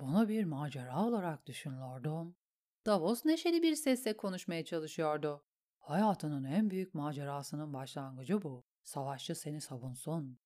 Bunu 0.00 0.28
bir 0.28 0.44
macera 0.44 1.06
olarak 1.06 1.46
düşün 1.46 1.80
lordum. 1.80 2.36
Davos 2.86 3.24
neşeli 3.24 3.62
bir 3.62 3.74
sesle 3.74 4.16
konuşmaya 4.16 4.64
çalışıyordu. 4.64 5.44
Hayatının 5.78 6.44
en 6.44 6.70
büyük 6.70 6.94
macerasının 6.94 7.72
başlangıcı 7.72 8.42
bu. 8.42 8.64
Savaşçı 8.82 9.34
seni 9.34 9.60
savunsun. 9.60 10.38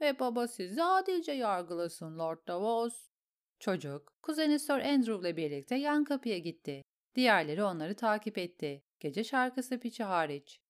Ve 0.00 0.18
baba 0.18 0.48
sizi 0.48 0.82
adilce 0.82 1.32
yargılasın 1.32 2.18
Lord 2.18 2.38
Davos. 2.48 3.08
Çocuk, 3.58 4.12
kuzeni 4.22 4.58
Sir 4.58 4.80
Andrew 4.80 5.28
ile 5.28 5.36
birlikte 5.36 5.74
yan 5.74 6.04
kapıya 6.04 6.38
gitti. 6.38 6.82
Diğerleri 7.14 7.62
onları 7.62 7.96
takip 7.96 8.38
etti. 8.38 8.84
Gece 9.00 9.24
şarkısı 9.24 9.80
piçi 9.80 10.04
hariç. 10.04 10.60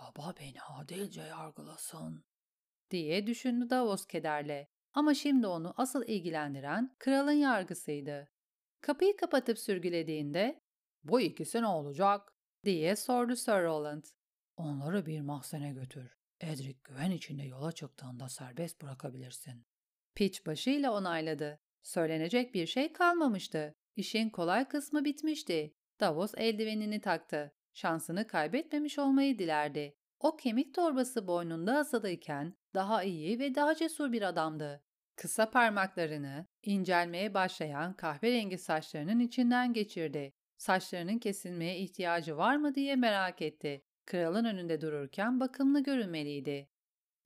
Baba 0.00 0.34
beni 0.40 0.62
adilce 0.62 1.20
yargılasın, 1.20 2.24
diye 2.90 3.26
düşündü 3.26 3.70
Davos 3.70 4.06
kederle. 4.06 4.68
Ama 4.94 5.14
şimdi 5.14 5.46
onu 5.46 5.74
asıl 5.76 6.04
ilgilendiren 6.06 6.96
kralın 6.98 7.32
yargısıydı. 7.32 8.28
Kapıyı 8.80 9.16
kapatıp 9.16 9.58
sürgülediğinde 9.58 10.60
''Bu 11.04 11.20
ikisi 11.20 11.62
ne 11.62 11.66
olacak?'' 11.66 12.32
diye 12.64 12.96
sordu 12.96 13.36
Sir 13.36 13.62
Roland. 13.62 14.04
''Onları 14.56 15.06
bir 15.06 15.20
mahzene 15.20 15.72
götür. 15.72 16.16
Edric 16.40 16.78
güven 16.84 17.10
içinde 17.10 17.42
yola 17.42 17.72
çıktığında 17.72 18.28
serbest 18.28 18.82
bırakabilirsin.'' 18.82 19.66
Piç 20.14 20.46
başıyla 20.46 20.92
onayladı. 20.92 21.60
Söylenecek 21.82 22.54
bir 22.54 22.66
şey 22.66 22.92
kalmamıştı. 22.92 23.74
İşin 23.96 24.30
kolay 24.30 24.68
kısmı 24.68 25.04
bitmişti. 25.04 25.74
Davos 26.00 26.32
eldivenini 26.36 27.00
taktı. 27.00 27.52
Şansını 27.74 28.26
kaybetmemiş 28.26 28.98
olmayı 28.98 29.38
dilerdi. 29.38 29.96
O 30.20 30.36
kemik 30.36 30.74
torbası 30.74 31.26
boynunda 31.26 31.78
asılıyken 31.78 32.54
daha 32.74 33.02
iyi 33.02 33.38
ve 33.38 33.54
daha 33.54 33.74
cesur 33.74 34.12
bir 34.12 34.22
adamdı. 34.22 34.82
Kısa 35.16 35.50
parmaklarını 35.50 36.46
incelmeye 36.62 37.34
başlayan 37.34 37.92
kahverengi 37.92 38.58
saçlarının 38.58 39.20
içinden 39.20 39.72
geçirdi. 39.72 40.32
Saçlarının 40.56 41.18
kesilmeye 41.18 41.78
ihtiyacı 41.78 42.36
var 42.36 42.56
mı 42.56 42.74
diye 42.74 42.96
merak 42.96 43.42
etti. 43.42 43.82
Kralın 44.06 44.44
önünde 44.44 44.80
dururken 44.80 45.40
bakımlı 45.40 45.82
görünmeliydi. 45.82 46.68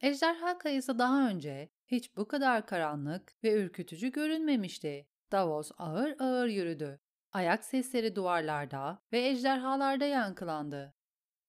Ejderha 0.01 0.59
kayısı 0.59 0.99
daha 0.99 1.29
önce 1.29 1.69
hiç 1.87 2.17
bu 2.17 2.29
kadar 2.29 2.67
karanlık 2.67 3.45
ve 3.45 3.53
ürkütücü 3.53 4.13
görünmemişti. 4.13 5.07
Davos 5.33 5.71
ağır 5.79 6.17
ağır 6.19 6.47
yürüdü. 6.47 7.01
Ayak 7.35 7.65
sesleri 7.65 8.17
duvarlarda 8.17 9.03
ve 9.13 9.29
ejderhalarda 9.29 10.05
yankılandı. 10.05 10.95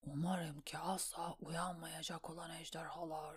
Umarım 0.02 0.62
ki 0.62 0.78
asla 0.78 1.36
uyanmayacak 1.40 2.30
olan 2.30 2.52
ejderhalar. 2.52 3.36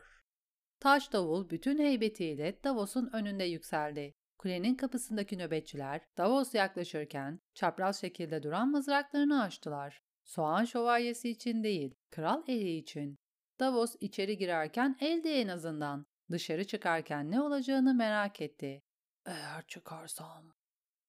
Taş 0.81 1.13
davul 1.13 1.51
bütün 1.51 1.79
heybetiyle 1.79 2.65
Davos'un 2.65 3.11
önünde 3.13 3.45
yükseldi. 3.45 4.15
Kulenin 4.39 4.75
kapısındaki 4.75 5.39
nöbetçiler 5.39 6.01
Davos 6.19 6.55
yaklaşırken 6.55 7.41
çapraz 7.55 8.01
şekilde 8.01 8.43
duran 8.43 8.69
mızraklarını 8.69 9.43
açtılar. 9.43 10.03
Soğan 10.25 10.65
şövalyesi 10.65 11.31
için 11.31 11.63
değil, 11.63 11.95
kral 12.11 12.43
eli 12.47 12.77
için. 12.77 13.19
Davos 13.61 13.97
içeri 14.01 14.39
girerken 14.39 14.97
elde 15.01 15.41
en 15.41 15.49
azından. 15.49 16.07
Dışarı 16.31 16.67
çıkarken 16.67 17.31
ne 17.31 17.41
olacağını 17.41 17.95
merak 17.95 18.41
etti. 18.41 18.83
Eğer 19.27 19.67
çıkarsam 19.67 20.58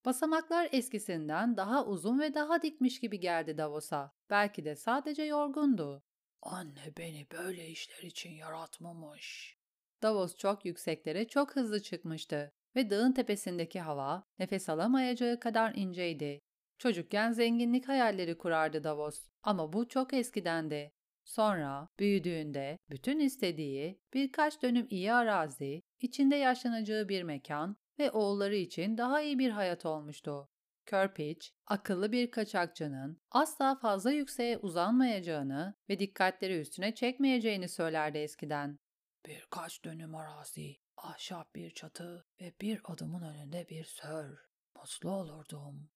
Basamaklar 0.10 0.70
eskisinden 0.72 1.58
daha 1.58 1.86
uzun 1.86 2.20
ve 2.20 2.34
daha 2.34 2.62
dikmiş 2.62 3.00
gibi 3.00 3.20
geldi 3.20 3.58
Davos'a. 3.58 4.12
Belki 4.30 4.66
de 4.66 4.76
sadece 4.76 5.24
yorgundu. 5.24 6.04
Anne 6.42 6.94
beni 6.98 7.28
böyle 7.32 7.68
işler 7.68 8.04
için 8.04 8.30
yaratmamış. 8.30 9.58
Davos 10.02 10.38
çok 10.38 10.66
yükseklere 10.66 11.28
çok 11.28 11.56
hızlı 11.56 11.82
çıkmıştı 11.82 12.52
ve 12.76 12.90
dağın 12.90 13.12
tepesindeki 13.12 13.80
hava 13.80 14.24
nefes 14.40 14.70
alamayacağı 14.70 15.40
kadar 15.40 15.76
inceydi. 15.76 16.42
Çocukken 16.78 17.32
zenginlik 17.32 17.88
hayalleri 17.88 18.38
kurardı 18.38 18.84
Davos 18.84 19.28
ama 19.44 19.74
bu 19.74 19.88
çok 19.88 20.14
eskidendi. 20.14 20.92
Sonra 21.24 21.88
büyüdüğünde 22.00 22.78
bütün 22.90 23.20
istediği 23.20 24.02
birkaç 24.14 24.62
dönüm 24.62 24.88
iyi 24.90 25.14
arazi, 25.14 25.82
içinde 26.00 26.36
yaşlanacağı 26.36 27.10
bir 27.10 27.24
mekan 27.24 27.78
ve 28.00 28.12
oğulları 28.12 28.56
için 28.56 28.98
daha 28.98 29.22
iyi 29.22 29.40
bir 29.40 29.50
hayat 29.50 29.86
olmuştu. 29.86 30.50
Körpiç, 30.86 31.54
akıllı 31.68 32.12
bir 32.12 32.32
kaçakçının 32.32 33.22
asla 33.32 33.76
fazla 33.76 34.12
yükseğe 34.12 34.58
uzanmayacağını 34.58 35.76
ve 35.90 36.00
dikkatleri 36.00 36.60
üstüne 36.60 36.96
çekmeyeceğini 36.96 37.70
söylerdi 37.70 38.18
eskiden. 38.18 38.80
Birkaç 39.26 39.86
dönüm 39.86 40.16
arazi 40.16 40.76
ahşap 40.98 41.56
bir 41.56 41.72
çatı 41.72 42.26
ve 42.42 42.54
bir 42.62 42.82
adımın 42.84 43.22
önünde 43.22 43.68
bir 43.70 43.84
sör. 43.84 44.50
Mutlu 44.76 45.12
olurdum. 45.12 45.90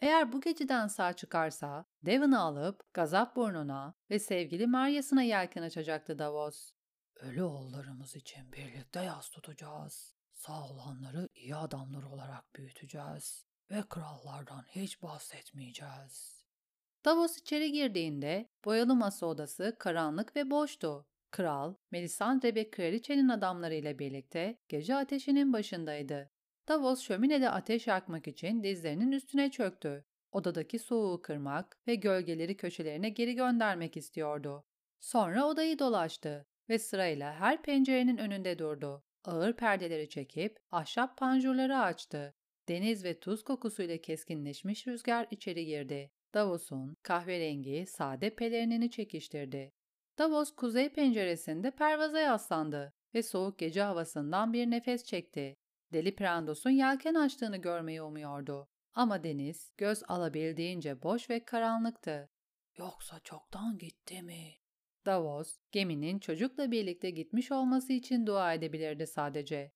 Eğer 0.00 0.32
bu 0.32 0.40
geceden 0.40 0.86
sağ 0.86 1.12
çıkarsa 1.12 1.84
Devon'ı 2.02 2.40
alıp 2.40 2.94
gazap 2.94 3.36
burnuna 3.36 3.94
ve 4.10 4.18
sevgili 4.18 4.66
Maryas'ına 4.66 5.22
yelken 5.22 5.62
açacaktı 5.62 6.18
Davos. 6.18 6.72
Ölü 7.16 7.42
oğullarımız 7.42 8.16
için 8.16 8.52
birlikte 8.52 9.00
yas 9.00 9.30
tutacağız. 9.30 10.14
Sağ 10.46 10.68
olanları 10.68 11.28
iyi 11.34 11.56
adamlar 11.56 12.02
olarak 12.02 12.56
büyüteceğiz 12.56 13.46
ve 13.70 13.82
krallardan 13.88 14.64
hiç 14.68 15.02
bahsetmeyeceğiz. 15.02 16.44
Davos 17.04 17.38
içeri 17.38 17.72
girdiğinde 17.72 18.50
boyalı 18.64 18.94
masa 18.94 19.26
odası 19.26 19.76
karanlık 19.78 20.36
ve 20.36 20.50
boştu. 20.50 21.06
Kral, 21.30 21.74
Melisandre 21.90 22.54
ve 22.54 22.70
kraliçenin 22.70 23.28
adamlarıyla 23.28 23.98
birlikte 23.98 24.58
gece 24.68 24.96
ateşinin 24.96 25.52
başındaydı. 25.52 26.30
Davos 26.68 27.02
şöminede 27.02 27.50
ateş 27.50 27.86
yakmak 27.86 28.28
için 28.28 28.62
dizlerinin 28.62 29.12
üstüne 29.12 29.50
çöktü. 29.50 30.04
Odadaki 30.32 30.78
soğuğu 30.78 31.22
kırmak 31.22 31.78
ve 31.86 31.94
gölgeleri 31.94 32.56
köşelerine 32.56 33.08
geri 33.08 33.34
göndermek 33.34 33.96
istiyordu. 33.96 34.64
Sonra 35.00 35.46
odayı 35.46 35.78
dolaştı 35.78 36.46
ve 36.68 36.78
sırayla 36.78 37.34
her 37.34 37.62
pencerenin 37.62 38.16
önünde 38.16 38.58
durdu. 38.58 39.04
Ağır 39.24 39.56
perdeleri 39.56 40.08
çekip 40.08 40.58
ahşap 40.70 41.16
panjurları 41.16 41.78
açtı. 41.78 42.34
Deniz 42.68 43.04
ve 43.04 43.20
tuz 43.20 43.44
kokusuyla 43.44 43.98
keskinleşmiş 43.98 44.86
rüzgar 44.86 45.26
içeri 45.30 45.66
girdi. 45.66 46.10
Davos'un 46.34 46.96
kahverengi 47.02 47.86
sade 47.86 48.34
pelerinini 48.34 48.90
çekiştirdi. 48.90 49.72
Davos 50.18 50.54
kuzey 50.54 50.88
penceresinde 50.88 51.70
pervaza 51.70 52.18
yaslandı 52.20 52.92
ve 53.14 53.22
soğuk 53.22 53.58
gece 53.58 53.82
havasından 53.82 54.52
bir 54.52 54.70
nefes 54.70 55.04
çekti. 55.04 55.56
Deli 55.92 56.16
Prandos'un 56.16 56.70
yelken 56.70 57.14
açtığını 57.14 57.56
görmeyi 57.56 58.02
umuyordu. 58.02 58.68
Ama 58.94 59.24
deniz 59.24 59.72
göz 59.76 60.02
alabildiğince 60.08 61.02
boş 61.02 61.30
ve 61.30 61.44
karanlıktı. 61.44 62.30
Yoksa 62.76 63.20
çoktan 63.20 63.78
gitti 63.78 64.22
mi? 64.22 64.61
Davos, 65.06 65.58
geminin 65.72 66.18
çocukla 66.18 66.70
birlikte 66.70 67.10
gitmiş 67.10 67.52
olması 67.52 67.92
için 67.92 68.26
dua 68.26 68.54
edebilirdi 68.54 69.06
sadece. 69.06 69.72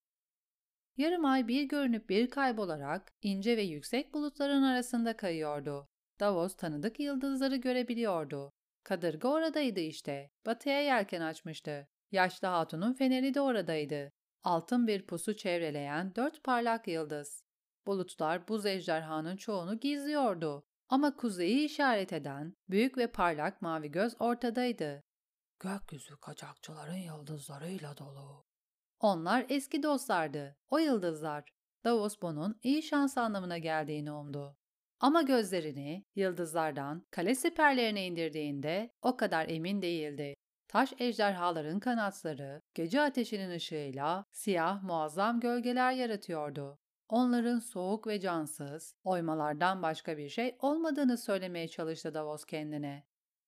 Yarım 0.97 1.25
ay 1.25 1.47
bir 1.47 1.63
görünüp 1.63 2.09
bir 2.09 2.29
kaybolarak 2.29 3.13
ince 3.21 3.57
ve 3.57 3.61
yüksek 3.61 4.13
bulutların 4.13 4.63
arasında 4.63 5.17
kayıyordu. 5.17 5.87
Davos 6.19 6.55
tanıdık 6.55 6.99
yıldızları 6.99 7.55
görebiliyordu. 7.55 8.51
Kadırga 8.83 9.29
oradaydı 9.29 9.79
işte. 9.79 10.31
Batıya 10.45 10.81
yelken 10.81 11.21
açmıştı. 11.21 11.87
Yaşlı 12.11 12.47
hatunun 12.47 12.93
feneri 12.93 13.33
de 13.33 13.41
oradaydı. 13.41 14.11
Altın 14.43 14.87
bir 14.87 15.07
pusu 15.07 15.35
çevreleyen 15.35 16.15
dört 16.15 16.43
parlak 16.43 16.87
yıldız. 16.87 17.43
Bulutlar 17.87 18.47
buz 18.47 18.65
ejderhanın 18.65 19.37
çoğunu 19.37 19.79
gizliyordu. 19.79 20.63
Ama 20.89 21.15
kuzeyi 21.15 21.65
işaret 21.65 22.13
eden 22.13 22.53
büyük 22.69 22.97
ve 22.97 23.07
parlak 23.07 23.61
mavi 23.61 23.91
göz 23.91 24.21
ortadaydı. 24.21 25.03
Gökyüzü 25.59 26.17
kaçakçıların 26.17 26.93
yıldızlarıyla 26.93 27.97
dolu. 27.97 28.45
Onlar 28.99 29.45
eski 29.49 29.83
dostlardı. 29.83 30.57
O 30.69 30.77
yıldızlar. 30.77 31.49
Davos 31.83 32.21
bunun 32.21 32.59
iyi 32.63 32.83
şans 32.83 33.17
anlamına 33.17 33.57
geldiğini 33.57 34.11
umdu. 34.11 34.57
Ama 34.99 35.21
gözlerini 35.21 36.05
yıldızlardan 36.15 37.05
kale 37.11 37.35
siperlerine 37.35 38.05
indirdiğinde 38.05 38.89
o 39.01 39.17
kadar 39.17 39.49
emin 39.49 39.81
değildi. 39.81 40.33
Taş 40.67 40.93
ejderhaların 40.99 41.79
kanatları 41.79 42.61
gece 42.73 43.01
ateşinin 43.01 43.51
ışığıyla 43.51 44.25
siyah 44.31 44.83
muazzam 44.83 45.39
gölgeler 45.39 45.91
yaratıyordu. 45.91 46.79
Onların 47.09 47.59
soğuk 47.59 48.07
ve 48.07 48.19
cansız, 48.19 48.95
oymalardan 49.03 49.81
başka 49.81 50.17
bir 50.17 50.29
şey 50.29 50.55
olmadığını 50.59 51.17
söylemeye 51.17 51.67
çalıştı 51.67 52.13
Davos 52.13 52.45
kendine. 52.45 53.03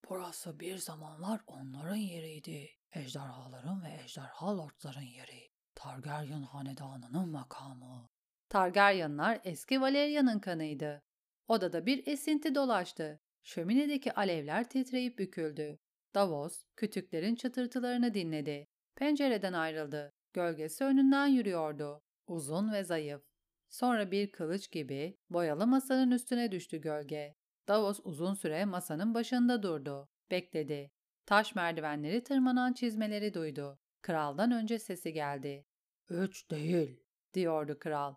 Burası 0.09 0.59
bir 0.59 0.77
zamanlar 0.77 1.41
onların 1.47 1.95
yeriydi. 1.95 2.69
Ejderhaların 2.91 3.83
ve 3.83 4.03
ejderha 4.03 4.57
lordların 4.57 5.01
yeri. 5.01 5.51
Targaryen 5.75 6.41
hanedanının 6.41 7.29
makamı. 7.29 8.09
Targaryenlar 8.49 9.41
eski 9.43 9.81
Valeria'nın 9.81 10.39
kanıydı. 10.39 11.03
Odada 11.47 11.85
bir 11.85 12.07
esinti 12.07 12.55
dolaştı. 12.55 13.19
Şöminedeki 13.43 14.13
alevler 14.13 14.69
titreyip 14.69 15.19
büküldü. 15.19 15.79
Davos, 16.15 16.63
kütüklerin 16.75 17.35
çıtırtılarını 17.35 18.13
dinledi. 18.13 18.67
Pencereden 18.95 19.53
ayrıldı. 19.53 20.13
Gölgesi 20.33 20.83
önünden 20.83 21.27
yürüyordu. 21.27 22.01
Uzun 22.27 22.73
ve 22.73 22.83
zayıf. 22.83 23.21
Sonra 23.69 24.11
bir 24.11 24.31
kılıç 24.31 24.71
gibi 24.71 25.17
boyalı 25.29 25.67
masanın 25.67 26.11
üstüne 26.11 26.51
düştü 26.51 26.77
gölge. 26.77 27.35
Davos 27.69 27.99
uzun 28.03 28.33
süre 28.33 28.65
masanın 28.65 29.13
başında 29.13 29.63
durdu. 29.63 30.09
Bekledi. 30.31 30.91
Taş 31.25 31.55
merdivenleri 31.55 32.23
tırmanan 32.23 32.73
çizmeleri 32.73 33.33
duydu. 33.33 33.79
Kraldan 34.01 34.51
önce 34.51 34.79
sesi 34.79 35.13
geldi. 35.13 35.65
Üç 36.09 36.51
değil, 36.51 37.03
diyordu 37.33 37.79
kral. 37.79 38.15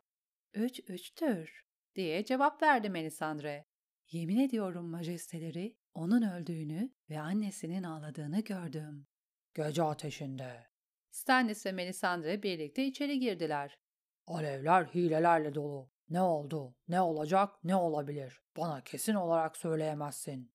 Üç 0.55 0.81
üçtür, 0.89 1.65
diye 1.95 2.25
cevap 2.25 2.63
verdi 2.63 2.91
Melisandre. 2.91 3.67
Yemin 4.11 4.39
ediyorum 4.39 4.87
majesteleri, 4.87 5.77
onun 5.95 6.23
öldüğünü 6.23 6.91
ve 7.11 7.21
annesinin 7.21 7.83
ağladığını 7.83 8.41
gördüm. 8.41 9.07
Gece 9.55 9.83
ateşinde. 9.83 10.67
Stannis 11.11 11.67
ve 11.67 11.73
Melisandre 11.73 12.43
birlikte 12.43 12.85
içeri 12.85 13.19
girdiler. 13.19 13.79
Alevler 14.27 14.85
hilelerle 14.85 15.55
dolu. 15.55 15.91
Ne 16.13 16.21
oldu, 16.21 16.75
ne 16.89 17.01
olacak, 17.01 17.65
ne 17.65 17.77
olabilir? 17.77 18.41
Bana 18.57 18.85
kesin 18.85 19.15
olarak 19.15 19.57
söyleyemezsin. 19.57 20.53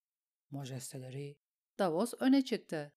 Majesteleri. 0.51 1.37
Davos 1.79 2.13
öne 2.19 2.45
çıktı. 2.45 2.93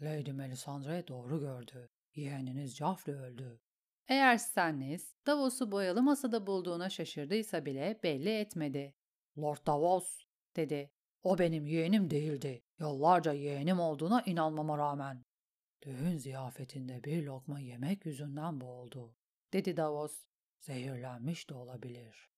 Lady 0.00 0.32
Melisandre 0.32 1.08
doğru 1.08 1.40
gördü. 1.40 1.90
Yeğeniniz 2.14 2.76
Joffrey 2.76 3.14
öldü. 3.14 3.60
Eğer 4.08 4.38
Stannis, 4.38 5.14
Davos'u 5.26 5.72
boyalı 5.72 6.02
masada 6.02 6.46
bulduğuna 6.46 6.90
şaşırdıysa 6.90 7.66
bile 7.66 8.00
belli 8.02 8.30
etmedi. 8.30 8.94
Lord 9.38 9.66
Davos, 9.66 10.24
dedi. 10.56 10.90
O 11.22 11.38
benim 11.38 11.66
yeğenim 11.66 12.10
değildi. 12.10 12.62
Yıllarca 12.78 13.32
yeğenim 13.32 13.80
olduğuna 13.80 14.22
inanmama 14.22 14.78
rağmen. 14.78 15.24
Düğün 15.82 16.16
ziyafetinde 16.16 17.04
bir 17.04 17.22
lokma 17.22 17.60
yemek 17.60 18.06
yüzünden 18.06 18.60
boğuldu, 18.60 19.16
dedi 19.52 19.76
Davos. 19.76 20.24
Zehirlenmiş 20.64 21.50
de 21.50 21.54
olabilir. 21.54 22.30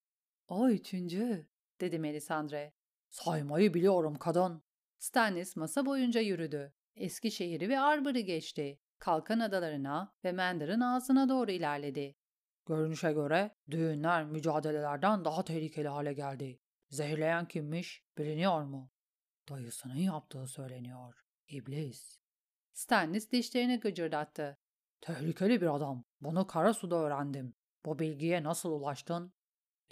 O 0.48 0.68
üçüncü, 0.68 1.46
dedi 1.80 1.98
Melisandre. 1.98 2.72
Saymayı 3.10 3.74
biliyorum 3.74 4.18
kadın. 4.18 4.62
Stannis 4.98 5.56
masa 5.56 5.86
boyunca 5.86 6.20
yürüdü. 6.20 6.74
Eskişehir'i 6.96 7.68
ve 7.68 7.80
Arbor'ı 7.80 8.18
geçti. 8.18 8.80
Kalkan 8.98 9.40
adalarına 9.40 10.14
ve 10.24 10.32
Mandar'ın 10.32 10.80
ağzına 10.80 11.28
doğru 11.28 11.50
ilerledi. 11.50 12.16
Görünüşe 12.66 13.12
göre 13.12 13.56
düğünler 13.70 14.24
mücadelelerden 14.24 15.24
daha 15.24 15.44
tehlikeli 15.44 15.88
hale 15.88 16.12
geldi. 16.12 16.60
Zehirleyen 16.88 17.48
kimmiş 17.48 18.04
biliniyor 18.18 18.62
mu? 18.62 18.90
Dayısının 19.48 19.96
yaptığı 19.96 20.46
söyleniyor. 20.46 21.14
İblis. 21.48 22.18
Stannis 22.72 23.30
dişlerini 23.32 23.80
gıcırdattı. 23.80 24.58
Tehlikeli 25.00 25.60
bir 25.60 25.74
adam. 25.74 26.04
Bunu 26.20 26.46
kara 26.46 26.74
suda 26.74 26.96
öğrendim. 26.96 27.54
Bu 27.86 27.98
bilgiye 27.98 28.42
nasıl 28.42 28.70
ulaştın? 28.70 29.32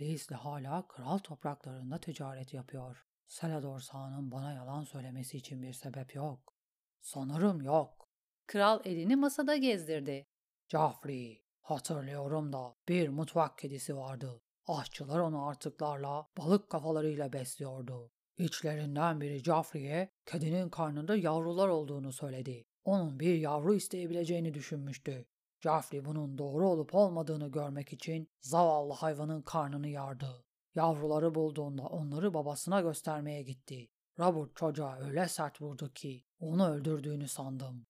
Leisli 0.01 0.37
hala 0.37 0.89
kral 0.89 1.19
topraklarında 1.19 1.99
ticaret 1.99 2.55
yapıyor. 2.55 3.07
Selador 3.27 3.81
Sağ'ın 3.81 4.31
bana 4.31 4.53
yalan 4.53 4.85
söylemesi 4.85 5.37
için 5.37 5.63
bir 5.63 5.73
sebep 5.73 6.15
yok. 6.15 6.55
Sanırım 7.01 7.61
yok. 7.61 8.09
Kral 8.47 8.81
elini 8.85 9.17
masada 9.17 9.57
gezdirdi. 9.57 10.27
Joffrey, 10.69 11.45
hatırlıyorum 11.61 12.53
da 12.53 12.77
bir 12.89 13.09
mutfak 13.09 13.59
kedisi 13.59 13.97
vardı. 13.97 14.43
Aşçılar 14.67 15.19
onu 15.19 15.47
artıklarla, 15.47 16.29
balık 16.39 16.71
kafalarıyla 16.71 17.33
besliyordu. 17.33 18.11
İçlerinden 18.39 19.21
biri 19.21 19.45
Joffrey'e 19.45 20.11
kedinin 20.27 20.69
karnında 20.69 21.17
yavrular 21.17 21.69
olduğunu 21.69 22.13
söyledi. 22.13 22.67
Onun 22.85 23.21
bir 23.21 23.35
yavru 23.35 23.75
isteyebileceğini 23.75 24.55
düşünmüştü. 24.55 25.27
Joffrey 25.65 26.05
bunun 26.05 26.39
doğru 26.39 26.69
olup 26.69 26.95
olmadığını 26.95 27.53
görmek 27.53 27.93
için 27.93 28.29
zavallı 28.41 28.93
hayvanın 28.93 29.43
karnını 29.43 29.89
yardı. 29.89 30.45
Yavruları 30.75 31.35
bulduğunda 31.35 31.83
onları 31.83 32.35
babasına 32.35 32.81
göstermeye 32.81 33.43
gitti. 33.43 33.91
Robert 34.19 34.57
çocuğa 34.57 34.99
öyle 34.99 35.29
sert 35.29 35.61
vurdu 35.63 35.93
ki 35.93 36.25
onu 36.41 36.69
öldürdüğünü 36.69 37.29
sandım. 37.29 37.87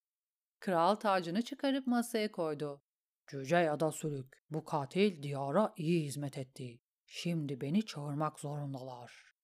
Kral 0.61 0.95
tacını 0.95 1.43
çıkarıp 1.43 1.87
masaya 1.87 2.33
koydu. 2.33 2.83
Cüce 3.27 3.57
ya 3.57 3.81
da 3.81 3.93
sülük, 3.93 4.45
bu 4.51 4.65
katil 4.65 5.23
diyara 5.23 5.73
iyi 5.77 6.05
hizmet 6.05 6.39
etti. 6.39 6.81
Şimdi 7.07 7.61
beni 7.61 7.87
çağırmak 7.87 8.41
zorundalar. 8.41 9.35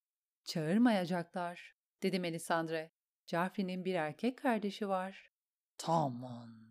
Çağırmayacaklar, 0.44 1.74
dedi 2.02 2.20
Melisandre. 2.20 2.92
Joffrey'nin 3.26 3.84
bir 3.84 3.94
erkek 3.94 4.38
kardeşi 4.38 4.88
var. 4.88 5.32
Tamam, 5.78 6.69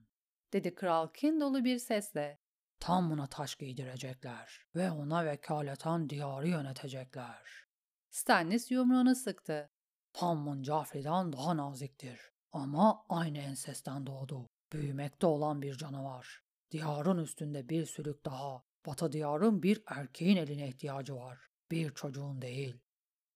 dedi 0.54 0.76
kral 0.76 1.08
kin 1.14 1.40
dolu 1.40 1.64
bir 1.64 1.80
sesle. 1.80 2.40
Tamına 2.80 3.28
taş 3.28 3.56
giydirecekler 3.56 4.66
ve 4.76 4.92
ona 4.92 5.26
vekaleten 5.26 6.10
diyarı 6.10 6.48
yönetecekler. 6.48 7.66
Stannis 8.10 8.72
yumruğunu 8.72 9.16
sıktı. 9.16 9.70
Tammun 10.14 10.64
Joffrey'den 10.64 11.34
daha 11.34 11.58
naziktir 11.58 12.20
ama 12.52 13.06
aynı 13.10 13.38
ensesten 13.38 14.08
doğdu. 14.08 14.50
Büyümekte 14.74 15.28
olan 15.28 15.62
bir 15.62 15.78
canavar. 15.78 16.42
Diyarın 16.72 17.18
üstünde 17.18 17.70
bir 17.70 17.86
sülük 17.86 18.26
daha. 18.26 18.64
Batı 18.86 19.12
diyarın 19.12 19.64
bir 19.64 19.84
erkeğin 19.88 20.38
eline 20.38 20.68
ihtiyacı 20.68 21.16
var. 21.16 21.40
Bir 21.72 21.94
çocuğun 21.94 22.42
değil. 22.42 22.80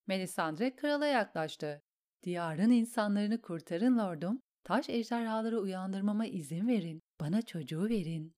Melisandre 0.08 0.76
krala 0.76 1.06
yaklaştı. 1.06 1.82
Diyarın 2.24 2.70
insanlarını 2.70 3.42
kurtarın 3.42 3.98
lordum. 3.98 4.42
Taş 4.64 4.90
ejderhaları 4.90 5.60
uyandırmama 5.60 6.26
izin 6.26 6.68
verin. 6.68 7.02
Bana 7.20 7.42
çocuğu 7.42 7.90
verin. 7.90 8.36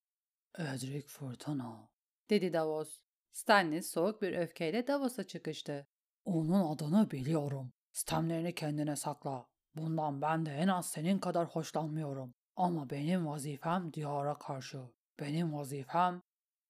Edric 0.57 1.07
Fırtına. 1.07 1.89
Dedi 2.29 2.53
Davos. 2.53 2.97
Stannis 3.31 3.91
soğuk 3.91 4.21
bir 4.21 4.33
öfkeyle 4.37 4.87
Davos'a 4.87 5.23
çıkıştı. 5.23 5.87
Onun 6.25 6.73
adını 6.75 7.11
biliyorum. 7.11 7.71
Stemlerini 7.91 8.55
kendine 8.55 8.95
sakla. 8.95 9.45
Bundan 9.75 10.21
ben 10.21 10.45
de 10.45 10.51
en 10.51 10.67
az 10.67 10.89
senin 10.89 11.19
kadar 11.19 11.47
hoşlanmıyorum. 11.47 12.33
Ama 12.55 12.89
benim 12.89 13.27
vazifem 13.27 13.93
diyara 13.93 14.37
karşı. 14.39 14.79
Benim 15.19 15.53
vazifem 15.53 16.21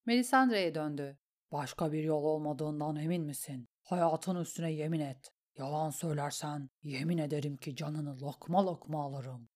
Melisandre'ye 0.06 0.76
döndü. 0.76 1.18
başka 1.52 1.91
bir 1.91 2.04
yol 2.04 2.24
olmadığından 2.24 2.96
emin 2.96 3.24
misin? 3.24 3.68
Hayatın 3.84 4.36
üstüne 4.36 4.72
yemin 4.72 5.00
et. 5.00 5.32
Yalan 5.58 5.89
söylersen 5.89 6.70
yemin 6.84 7.18
ederim 7.18 7.58
ki 7.58 7.76
canını 7.76 8.22
lokma 8.22 8.65
lokma 8.65 9.04
alırım. 9.04 9.50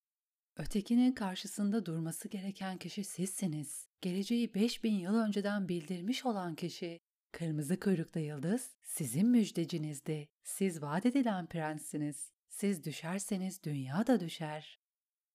Ötekinin 0.58 1.12
karşısında 1.12 1.86
durması 1.86 2.28
gereken 2.28 2.78
kişi 2.78 3.04
sizsiniz. 3.04 3.88
Geleceği 4.02 4.54
5000 4.54 4.94
yıl 4.94 5.16
önceden 5.16 5.70
bildirmiş 5.70 6.26
olan 6.26 6.56
kişi. 6.56 7.00
Kırmızı 7.32 7.80
kuyruklu 7.80 8.20
yıldız 8.20 8.76
sizin 8.82 9.28
müjdecinizdi. 9.28 10.30
Siz 10.44 10.82
vaat 10.82 11.06
edilen 11.06 11.48
prenssiniz. 11.48 12.32
Siz 12.50 12.84
düşerseniz 12.84 13.64
dünya 13.64 14.08
da 14.08 14.20
düşer. 14.20 14.80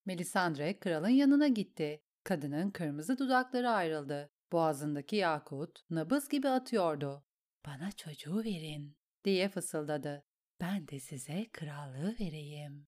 Melisandre 0.07 0.79
kralın 0.79 1.09
yanına 1.09 1.49
gitti. 1.49 2.01
Kadının 2.25 2.71
kırmızı 2.71 3.19
dudakları 3.19 3.71
ayrıldı. 3.71 4.31
Boğazındaki 4.53 5.17
yakut 5.17 5.91
nabız 5.91 6.29
gibi 6.29 6.49
atıyordu. 6.49 7.25
Bana 7.67 7.93
çocuğu 7.93 8.45
verin 8.45 8.97
diye 9.25 9.49
fısıldadı. 9.49 10.25
Ben 10.61 10.89
de 10.89 11.01
size 11.01 11.49
krallığı 11.53 12.17
vereyim. 12.21 12.87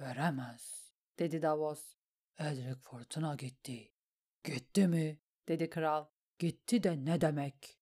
Veremez. 0.00 0.92
Dedi 1.18 1.42
Davos. 1.42 1.96
Edric 2.38 2.80
Fırtına 2.80 3.34
gitti. 3.34 3.92
Gitti 4.44 4.88
mi? 4.88 5.20
Dedi 5.48 5.70
kral. 5.70 6.06
Gitti 6.38 6.82
de 6.82 7.04
ne 7.04 7.20
demek? 7.20 7.78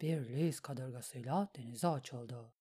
Bir 0.00 0.28
Liz 0.28 0.60
kadırgasıyla 0.60 1.48
denize 1.56 1.88
açıldı. 1.88 2.52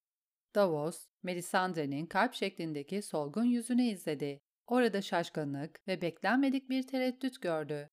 Davos, 0.56 1.08
Melisandre'nin 1.24 2.06
kalp 2.06 2.34
şeklindeki 2.34 3.02
solgun 3.02 3.44
yüzünü 3.44 3.84
izledi. 3.84 4.42
Orada 4.68 5.02
şaşkınlık 5.02 5.88
ve 5.88 6.02
beklenmedik 6.02 6.70
bir 6.70 6.88
tereddüt 6.88 7.42
gördü. 7.42 7.90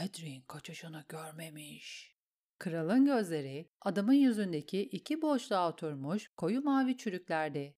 Edric'in 0.00 0.42
kaçışını 0.42 1.04
görmemiş. 1.08 2.16
Kralın 2.60 3.04
gözleri 3.04 3.70
adamın 3.80 4.12
yüzündeki 4.12 4.82
iki 4.82 5.22
boşluğa 5.22 5.68
oturmuş 5.70 6.28
koyu 6.36 6.62
mavi 6.62 6.96
çürüklerdi. 6.96 7.76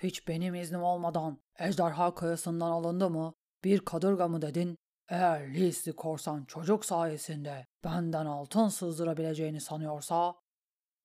Hiç 0.00 0.28
benim 0.28 0.54
iznim 0.54 0.82
olmadan 0.82 1.40
ejderha 1.58 2.14
kayasından 2.14 2.70
alındı 2.70 3.10
mı? 3.10 3.34
Bir 3.64 3.80
kadırga 3.80 4.28
mı 4.28 4.42
dedin? 4.42 4.76
Eğer 5.08 5.54
Lizli 5.54 5.92
korsan 5.92 6.44
çocuk 6.44 6.84
sayesinde 6.84 7.66
benden 7.84 8.26
altın 8.26 8.68
sızdırabileceğini 8.68 9.60
sanıyorsa 9.60 10.34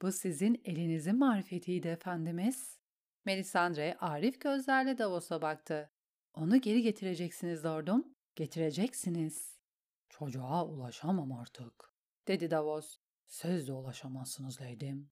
Bu 0.02 0.12
sizin 0.12 0.62
elinizin 0.66 1.20
marifetiydi 1.20 1.88
efendimiz. 1.88 2.78
Melisandre 3.26 3.98
arif 4.00 4.42
gözlerle 4.42 4.98
Davos'a 4.98 5.42
baktı. 5.42 5.90
Onu 6.34 6.62
geri 6.62 6.82
getireceksiniz 6.82 7.66
lordum. 7.66 8.16
Getireceksiniz, 8.36 9.58
çocuğa 10.10 10.66
ulaşamam 10.66 11.32
artık. 11.32 11.94
dedi 12.28 12.52
Davos. 12.52 13.03
Siz 13.28 13.68
de 13.68 13.74
ulaşamazsınız 13.74 14.62
leydim. 14.62 15.12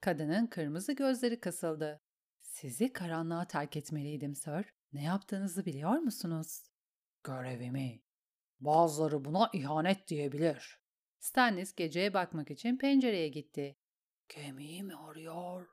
Kadının 0.00 0.46
kırmızı 0.46 0.92
gözleri 0.92 1.40
kısıldı. 1.40 2.00
Sizi 2.40 2.92
karanlığa 2.92 3.44
terk 3.44 3.76
etmeliydim 3.76 4.34
sir. 4.34 4.64
Ne 4.92 5.02
yaptığınızı 5.02 5.66
biliyor 5.66 5.98
musunuz? 5.98 6.62
Görevimi. 7.24 8.02
Bazıları 8.60 9.24
buna 9.24 9.50
ihanet 9.52 10.08
diyebilir. 10.08 10.80
Stannis 11.18 11.74
geceye 11.74 12.14
bakmak 12.14 12.50
için 12.50 12.78
pencereye 12.78 13.28
gitti. 13.28 13.76
Gemiyi 14.28 14.82
mi 14.82 14.94
arıyor? 14.96 15.68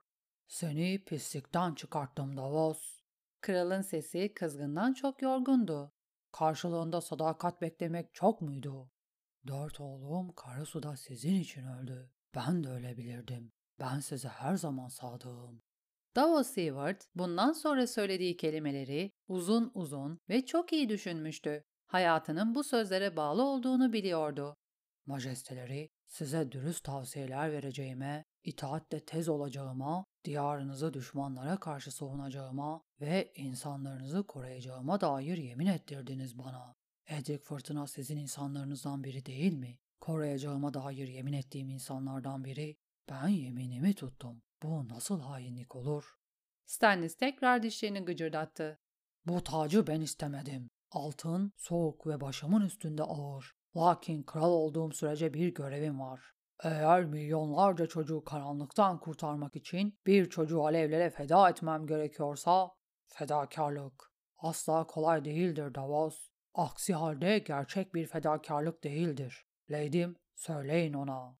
Seni 0.47 1.05
pislikten 1.05 1.75
çıkarttım 1.75 2.37
Davos. 2.37 3.01
Kralın 3.41 3.81
sesi 3.81 4.33
kızgından 4.33 4.93
çok 4.93 5.21
yorgundu. 5.21 5.93
Karşılığında 6.31 7.01
sadakat 7.01 7.61
beklemek 7.61 8.13
çok 8.13 8.41
muydu? 8.41 8.91
Dört 9.47 9.79
oğlum 9.79 10.33
Karasu'da 10.33 10.97
sizin 10.97 11.35
için 11.35 11.65
öldü. 11.65 12.09
Ben 12.35 12.63
de 12.63 12.69
ölebilirdim. 12.69 13.51
Ben 13.79 13.99
size 13.99 14.27
her 14.27 14.55
zaman 14.55 14.87
sadığım. 14.87 15.61
Davos 16.15 16.47
Seward 16.47 17.01
bundan 17.15 17.53
sonra 17.53 17.87
söylediği 17.87 18.37
kelimeleri 18.37 19.11
uzun 19.27 19.71
uzun 19.73 20.19
ve 20.29 20.45
çok 20.45 20.73
iyi 20.73 20.89
düşünmüştü. 20.89 21.63
Hayatının 21.87 22.55
bu 22.55 22.63
sözlere 22.63 23.15
bağlı 23.17 23.43
olduğunu 23.43 23.93
biliyordu. 23.93 24.55
Majesteleri, 25.05 25.89
size 26.07 26.51
dürüst 26.51 26.83
tavsiyeler 26.83 27.51
vereceğime, 27.51 28.25
itaatte 28.43 29.05
tez 29.05 29.29
olacağıma, 29.29 30.05
diyarınızı 30.25 30.93
düşmanlara 30.93 31.57
karşı 31.59 31.91
savunacağıma 31.91 32.81
ve 33.01 33.31
insanlarınızı 33.35 34.27
koruyacağıma 34.27 35.01
dair 35.01 35.37
yemin 35.37 35.67
ettirdiniz 35.67 36.37
bana. 36.37 36.76
Edric 37.07 37.43
Fırtına 37.43 37.87
sizin 37.87 38.17
insanlarınızdan 38.17 39.03
biri 39.03 39.25
değil 39.25 39.53
mi? 39.53 39.79
Koruyacağıma 39.99 40.73
dair 40.73 41.07
yemin 41.07 41.33
ettiğim 41.33 41.69
insanlardan 41.69 42.43
biri. 42.43 42.77
Ben 43.09 43.27
yeminimi 43.27 43.93
tuttum. 43.93 44.41
Bu 44.63 44.87
nasıl 44.87 45.19
hainlik 45.21 45.75
olur? 45.75 46.17
Stannis 46.65 47.17
tekrar 47.17 47.63
dişlerini 47.63 47.99
gıcırdattı. 47.99 48.79
Bu 49.25 49.43
tacı 49.43 49.87
ben 49.87 50.01
istemedim. 50.01 50.69
Altın, 50.91 51.53
soğuk 51.57 52.07
ve 52.07 52.21
başımın 52.21 52.61
üstünde 52.61 53.03
ağır. 53.03 53.55
Lakin 53.77 54.23
kral 54.23 54.51
olduğum 54.51 54.91
sürece 54.91 55.33
bir 55.33 55.53
görevim 55.53 55.99
var. 55.99 56.33
Eğer 56.63 57.05
milyonlarca 57.05 57.87
çocuğu 57.87 58.23
karanlıktan 58.23 58.99
kurtarmak 58.99 59.55
için 59.55 59.99
bir 60.05 60.29
çocuğu 60.29 60.65
alevlere 60.65 61.09
feda 61.09 61.49
etmem 61.49 61.87
gerekiyorsa, 61.87 62.71
fedakarlık. 63.07 64.11
Asla 64.37 64.87
kolay 64.87 65.25
değildir 65.25 65.75
Davos. 65.75 66.29
Aksi 66.57 66.93
halde 66.93 67.39
gerçek 67.39 67.95
bir 67.95 68.07
fedakarlık 68.07 68.83
değildir. 68.83 69.45
Leydim, 69.71 70.15
söyleyin 70.35 70.93
ona. 70.93 71.37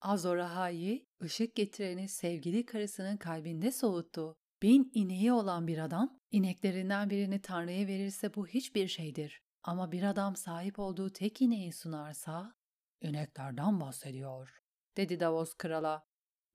Azor 0.00 0.36
Ahai, 0.36 1.06
ışık 1.22 1.54
getireni 1.56 2.08
sevgili 2.08 2.66
karısının 2.66 3.16
kalbinde 3.16 3.72
soğuttu. 3.72 4.36
Bin 4.62 4.90
ineği 4.94 5.32
olan 5.32 5.66
bir 5.66 5.78
adam, 5.78 6.20
ineklerinden 6.30 7.10
birini 7.10 7.42
Tanrı'ya 7.42 7.86
verirse 7.86 8.34
bu 8.34 8.46
hiçbir 8.46 8.88
şeydir. 8.88 9.42
Ama 9.62 9.92
bir 9.92 10.02
adam 10.02 10.36
sahip 10.36 10.78
olduğu 10.78 11.12
tek 11.12 11.42
ineği 11.42 11.72
sunarsa, 11.72 12.54
İneklerden 13.00 13.80
bahsediyor. 13.80 14.58
dedi 14.96 15.20
Davos 15.20 15.54
krala. 15.54 16.06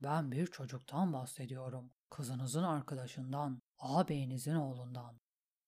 Ben 0.03 0.31
bir 0.31 0.47
çocuktan 0.47 1.13
bahsediyorum. 1.13 1.91
Kızınızın 2.09 2.63
arkadaşından, 2.63 3.61
ağabeyinizin 3.77 4.55
oğlundan. 4.55 5.19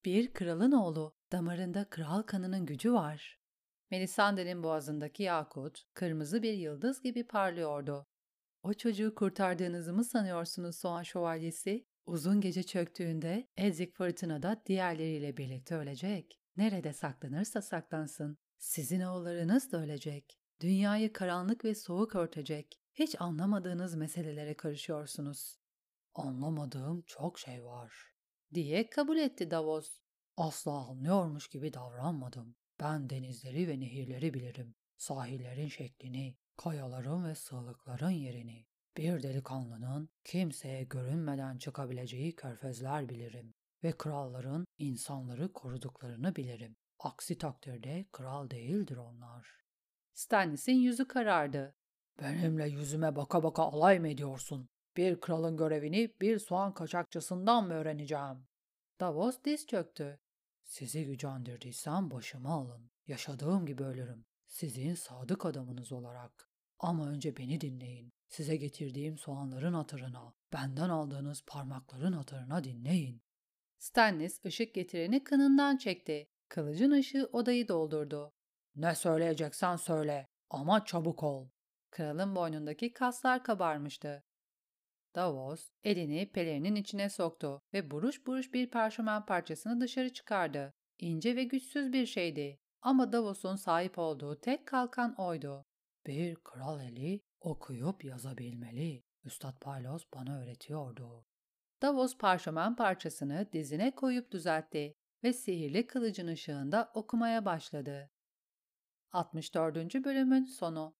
Bir 0.07 0.33
kralın 0.33 0.71
oğlu, 0.71 1.15
damarında 1.31 1.89
kral 1.89 2.21
kanının 2.21 2.65
gücü 2.65 2.93
var. 2.93 3.39
Melisandre'nin 3.91 4.63
boğazındaki 4.63 5.23
yakut, 5.23 5.83
kırmızı 5.93 6.43
bir 6.43 6.53
yıldız 6.53 7.01
gibi 7.01 7.27
parlıyordu. 7.27 8.07
O 8.63 8.73
çocuğu 8.73 9.15
kurtardığınızı 9.15 9.93
mı 9.93 10.03
sanıyorsunuz 10.03 10.75
Soğan 10.75 11.03
Şövalyesi? 11.03 11.87
Uzun 12.05 12.41
gece 12.41 12.63
çöktüğünde 12.63 13.47
Edric 13.57 13.91
fırtınada 13.91 14.61
diğerleriyle 14.65 15.37
birlikte 15.37 15.75
ölecek. 15.75 16.39
Nerede 16.57 16.93
saklanırsa 16.93 17.61
saklansın. 17.61 18.37
Sizin 18.57 19.01
oğullarınız 19.01 19.71
da 19.71 19.77
ölecek. 19.77 20.39
Dünyayı 20.61 21.13
karanlık 21.13 21.65
ve 21.65 21.75
soğuk 21.75 22.15
örtecek. 22.15 22.81
Hiç 22.93 23.21
anlamadığınız 23.21 23.95
meselelere 23.95 24.57
karışıyorsunuz. 24.57 25.57
Anlamadığım 26.15 27.01
çok 27.01 27.39
şey 27.39 27.63
var. 27.63 28.16
Diye 28.53 28.89
kabul 28.89 29.17
etti 29.17 29.51
Davos. 29.51 29.99
Asla 30.37 30.71
anlıyormuş 30.71 31.47
gibi 31.47 31.73
davranmadım. 31.73 32.55
Ben 32.79 33.09
denizleri 33.09 33.67
ve 33.67 33.79
nehirleri 33.79 34.33
bilirim. 34.33 34.75
Sahillerin 34.97 35.67
şeklini, 35.67 36.37
kayaların 36.57 37.25
ve 37.25 37.35
sığlıkların 37.35 38.09
yerini. 38.09 38.65
Bir 38.97 39.23
delikanlının 39.23 40.09
kimseye 40.23 40.83
görünmeden 40.83 41.57
çıkabileceği 41.57 42.35
körfezler 42.35 43.09
bilirim. 43.09 43.53
Ve 43.83 43.91
kralların 43.91 44.65
insanları 44.77 45.53
koruduklarını 45.53 46.35
bilirim. 46.35 46.75
Aksi 46.99 47.37
takdirde 47.37 48.05
kral 48.11 48.49
değildir 48.49 48.97
onlar. 48.97 49.47
Stannis'in 50.13 50.73
yüzü 50.73 51.07
karardı. 51.07 51.75
Benimle 52.21 52.69
yüzüme 52.69 53.15
baka 53.15 53.43
baka 53.43 53.63
alay 53.63 53.99
mı 53.99 54.07
ediyorsun? 54.07 54.69
Bir 54.97 55.19
kralın 55.19 55.57
görevini 55.57 56.13
bir 56.21 56.39
soğan 56.39 56.73
kaçakçısından 56.73 57.67
mı 57.67 57.73
öğreneceğim? 57.73 58.47
Davos 58.99 59.37
diz 59.45 59.67
çöktü. 59.67 60.19
Sizi 60.63 61.05
gücendirdiysem 61.05 62.11
başımı 62.11 62.49
alın. 62.49 62.91
Yaşadığım 63.07 63.65
gibi 63.65 63.83
ölürüm. 63.83 64.25
Sizin 64.47 64.93
sadık 64.93 65.45
adamınız 65.45 65.91
olarak. 65.91 66.49
Ama 66.79 67.07
önce 67.09 67.37
beni 67.37 67.61
dinleyin. 67.61 68.13
Size 68.27 68.55
getirdiğim 68.55 69.17
soğanların 69.17 69.73
hatırına, 69.73 70.33
benden 70.53 70.89
aldığınız 70.89 71.43
parmakların 71.47 72.13
hatırına 72.13 72.63
dinleyin. 72.63 73.21
Stannis 73.77 74.45
ışık 74.45 74.73
getireni 74.73 75.23
kınından 75.23 75.77
çekti. 75.77 76.27
Kılıcın 76.49 76.91
ışığı 76.91 77.29
odayı 77.33 77.67
doldurdu. 77.67 78.33
Ne 78.75 78.95
söyleyeceksen 78.95 79.75
söyle 79.75 80.27
ama 80.49 80.85
çabuk 80.85 81.23
ol. 81.23 81.49
Kralın 81.91 82.35
boynundaki 82.35 82.93
kaslar 82.93 83.43
kabarmıştı. 83.43 84.23
Davos 85.17 85.71
elini 85.83 86.31
pelerinin 86.31 86.75
içine 86.75 87.09
soktu 87.09 87.61
ve 87.73 87.91
buruş 87.91 88.27
buruş 88.27 88.53
bir 88.53 88.69
parşömen 88.69 89.25
parçasını 89.25 89.81
dışarı 89.81 90.13
çıkardı. 90.13 90.73
İnce 90.99 91.35
ve 91.35 91.43
güçsüz 91.43 91.93
bir 91.93 92.05
şeydi 92.05 92.59
ama 92.81 93.11
Davos'un 93.11 93.55
sahip 93.55 93.99
olduğu 93.99 94.39
tek 94.39 94.65
kalkan 94.67 95.15
oydu. 95.15 95.65
Bir 96.07 96.35
kral 96.35 96.81
eli 96.81 97.21
okuyup 97.39 98.03
yazabilmeli. 98.03 99.03
Üstad 99.23 99.59
Paylos 99.61 100.05
bana 100.13 100.39
öğretiyordu. 100.41 101.25
Davos 101.81 102.17
parşömen 102.17 102.75
parçasını 102.75 103.49
dizine 103.53 103.95
koyup 103.95 104.31
düzeltti 104.31 104.95
ve 105.23 105.33
sihirli 105.33 105.87
kılıcın 105.87 106.27
ışığında 106.27 106.91
okumaya 106.93 107.45
başladı. 107.45 108.11
64. 109.11 110.03
bölümün 110.03 110.45
sonu 110.45 110.95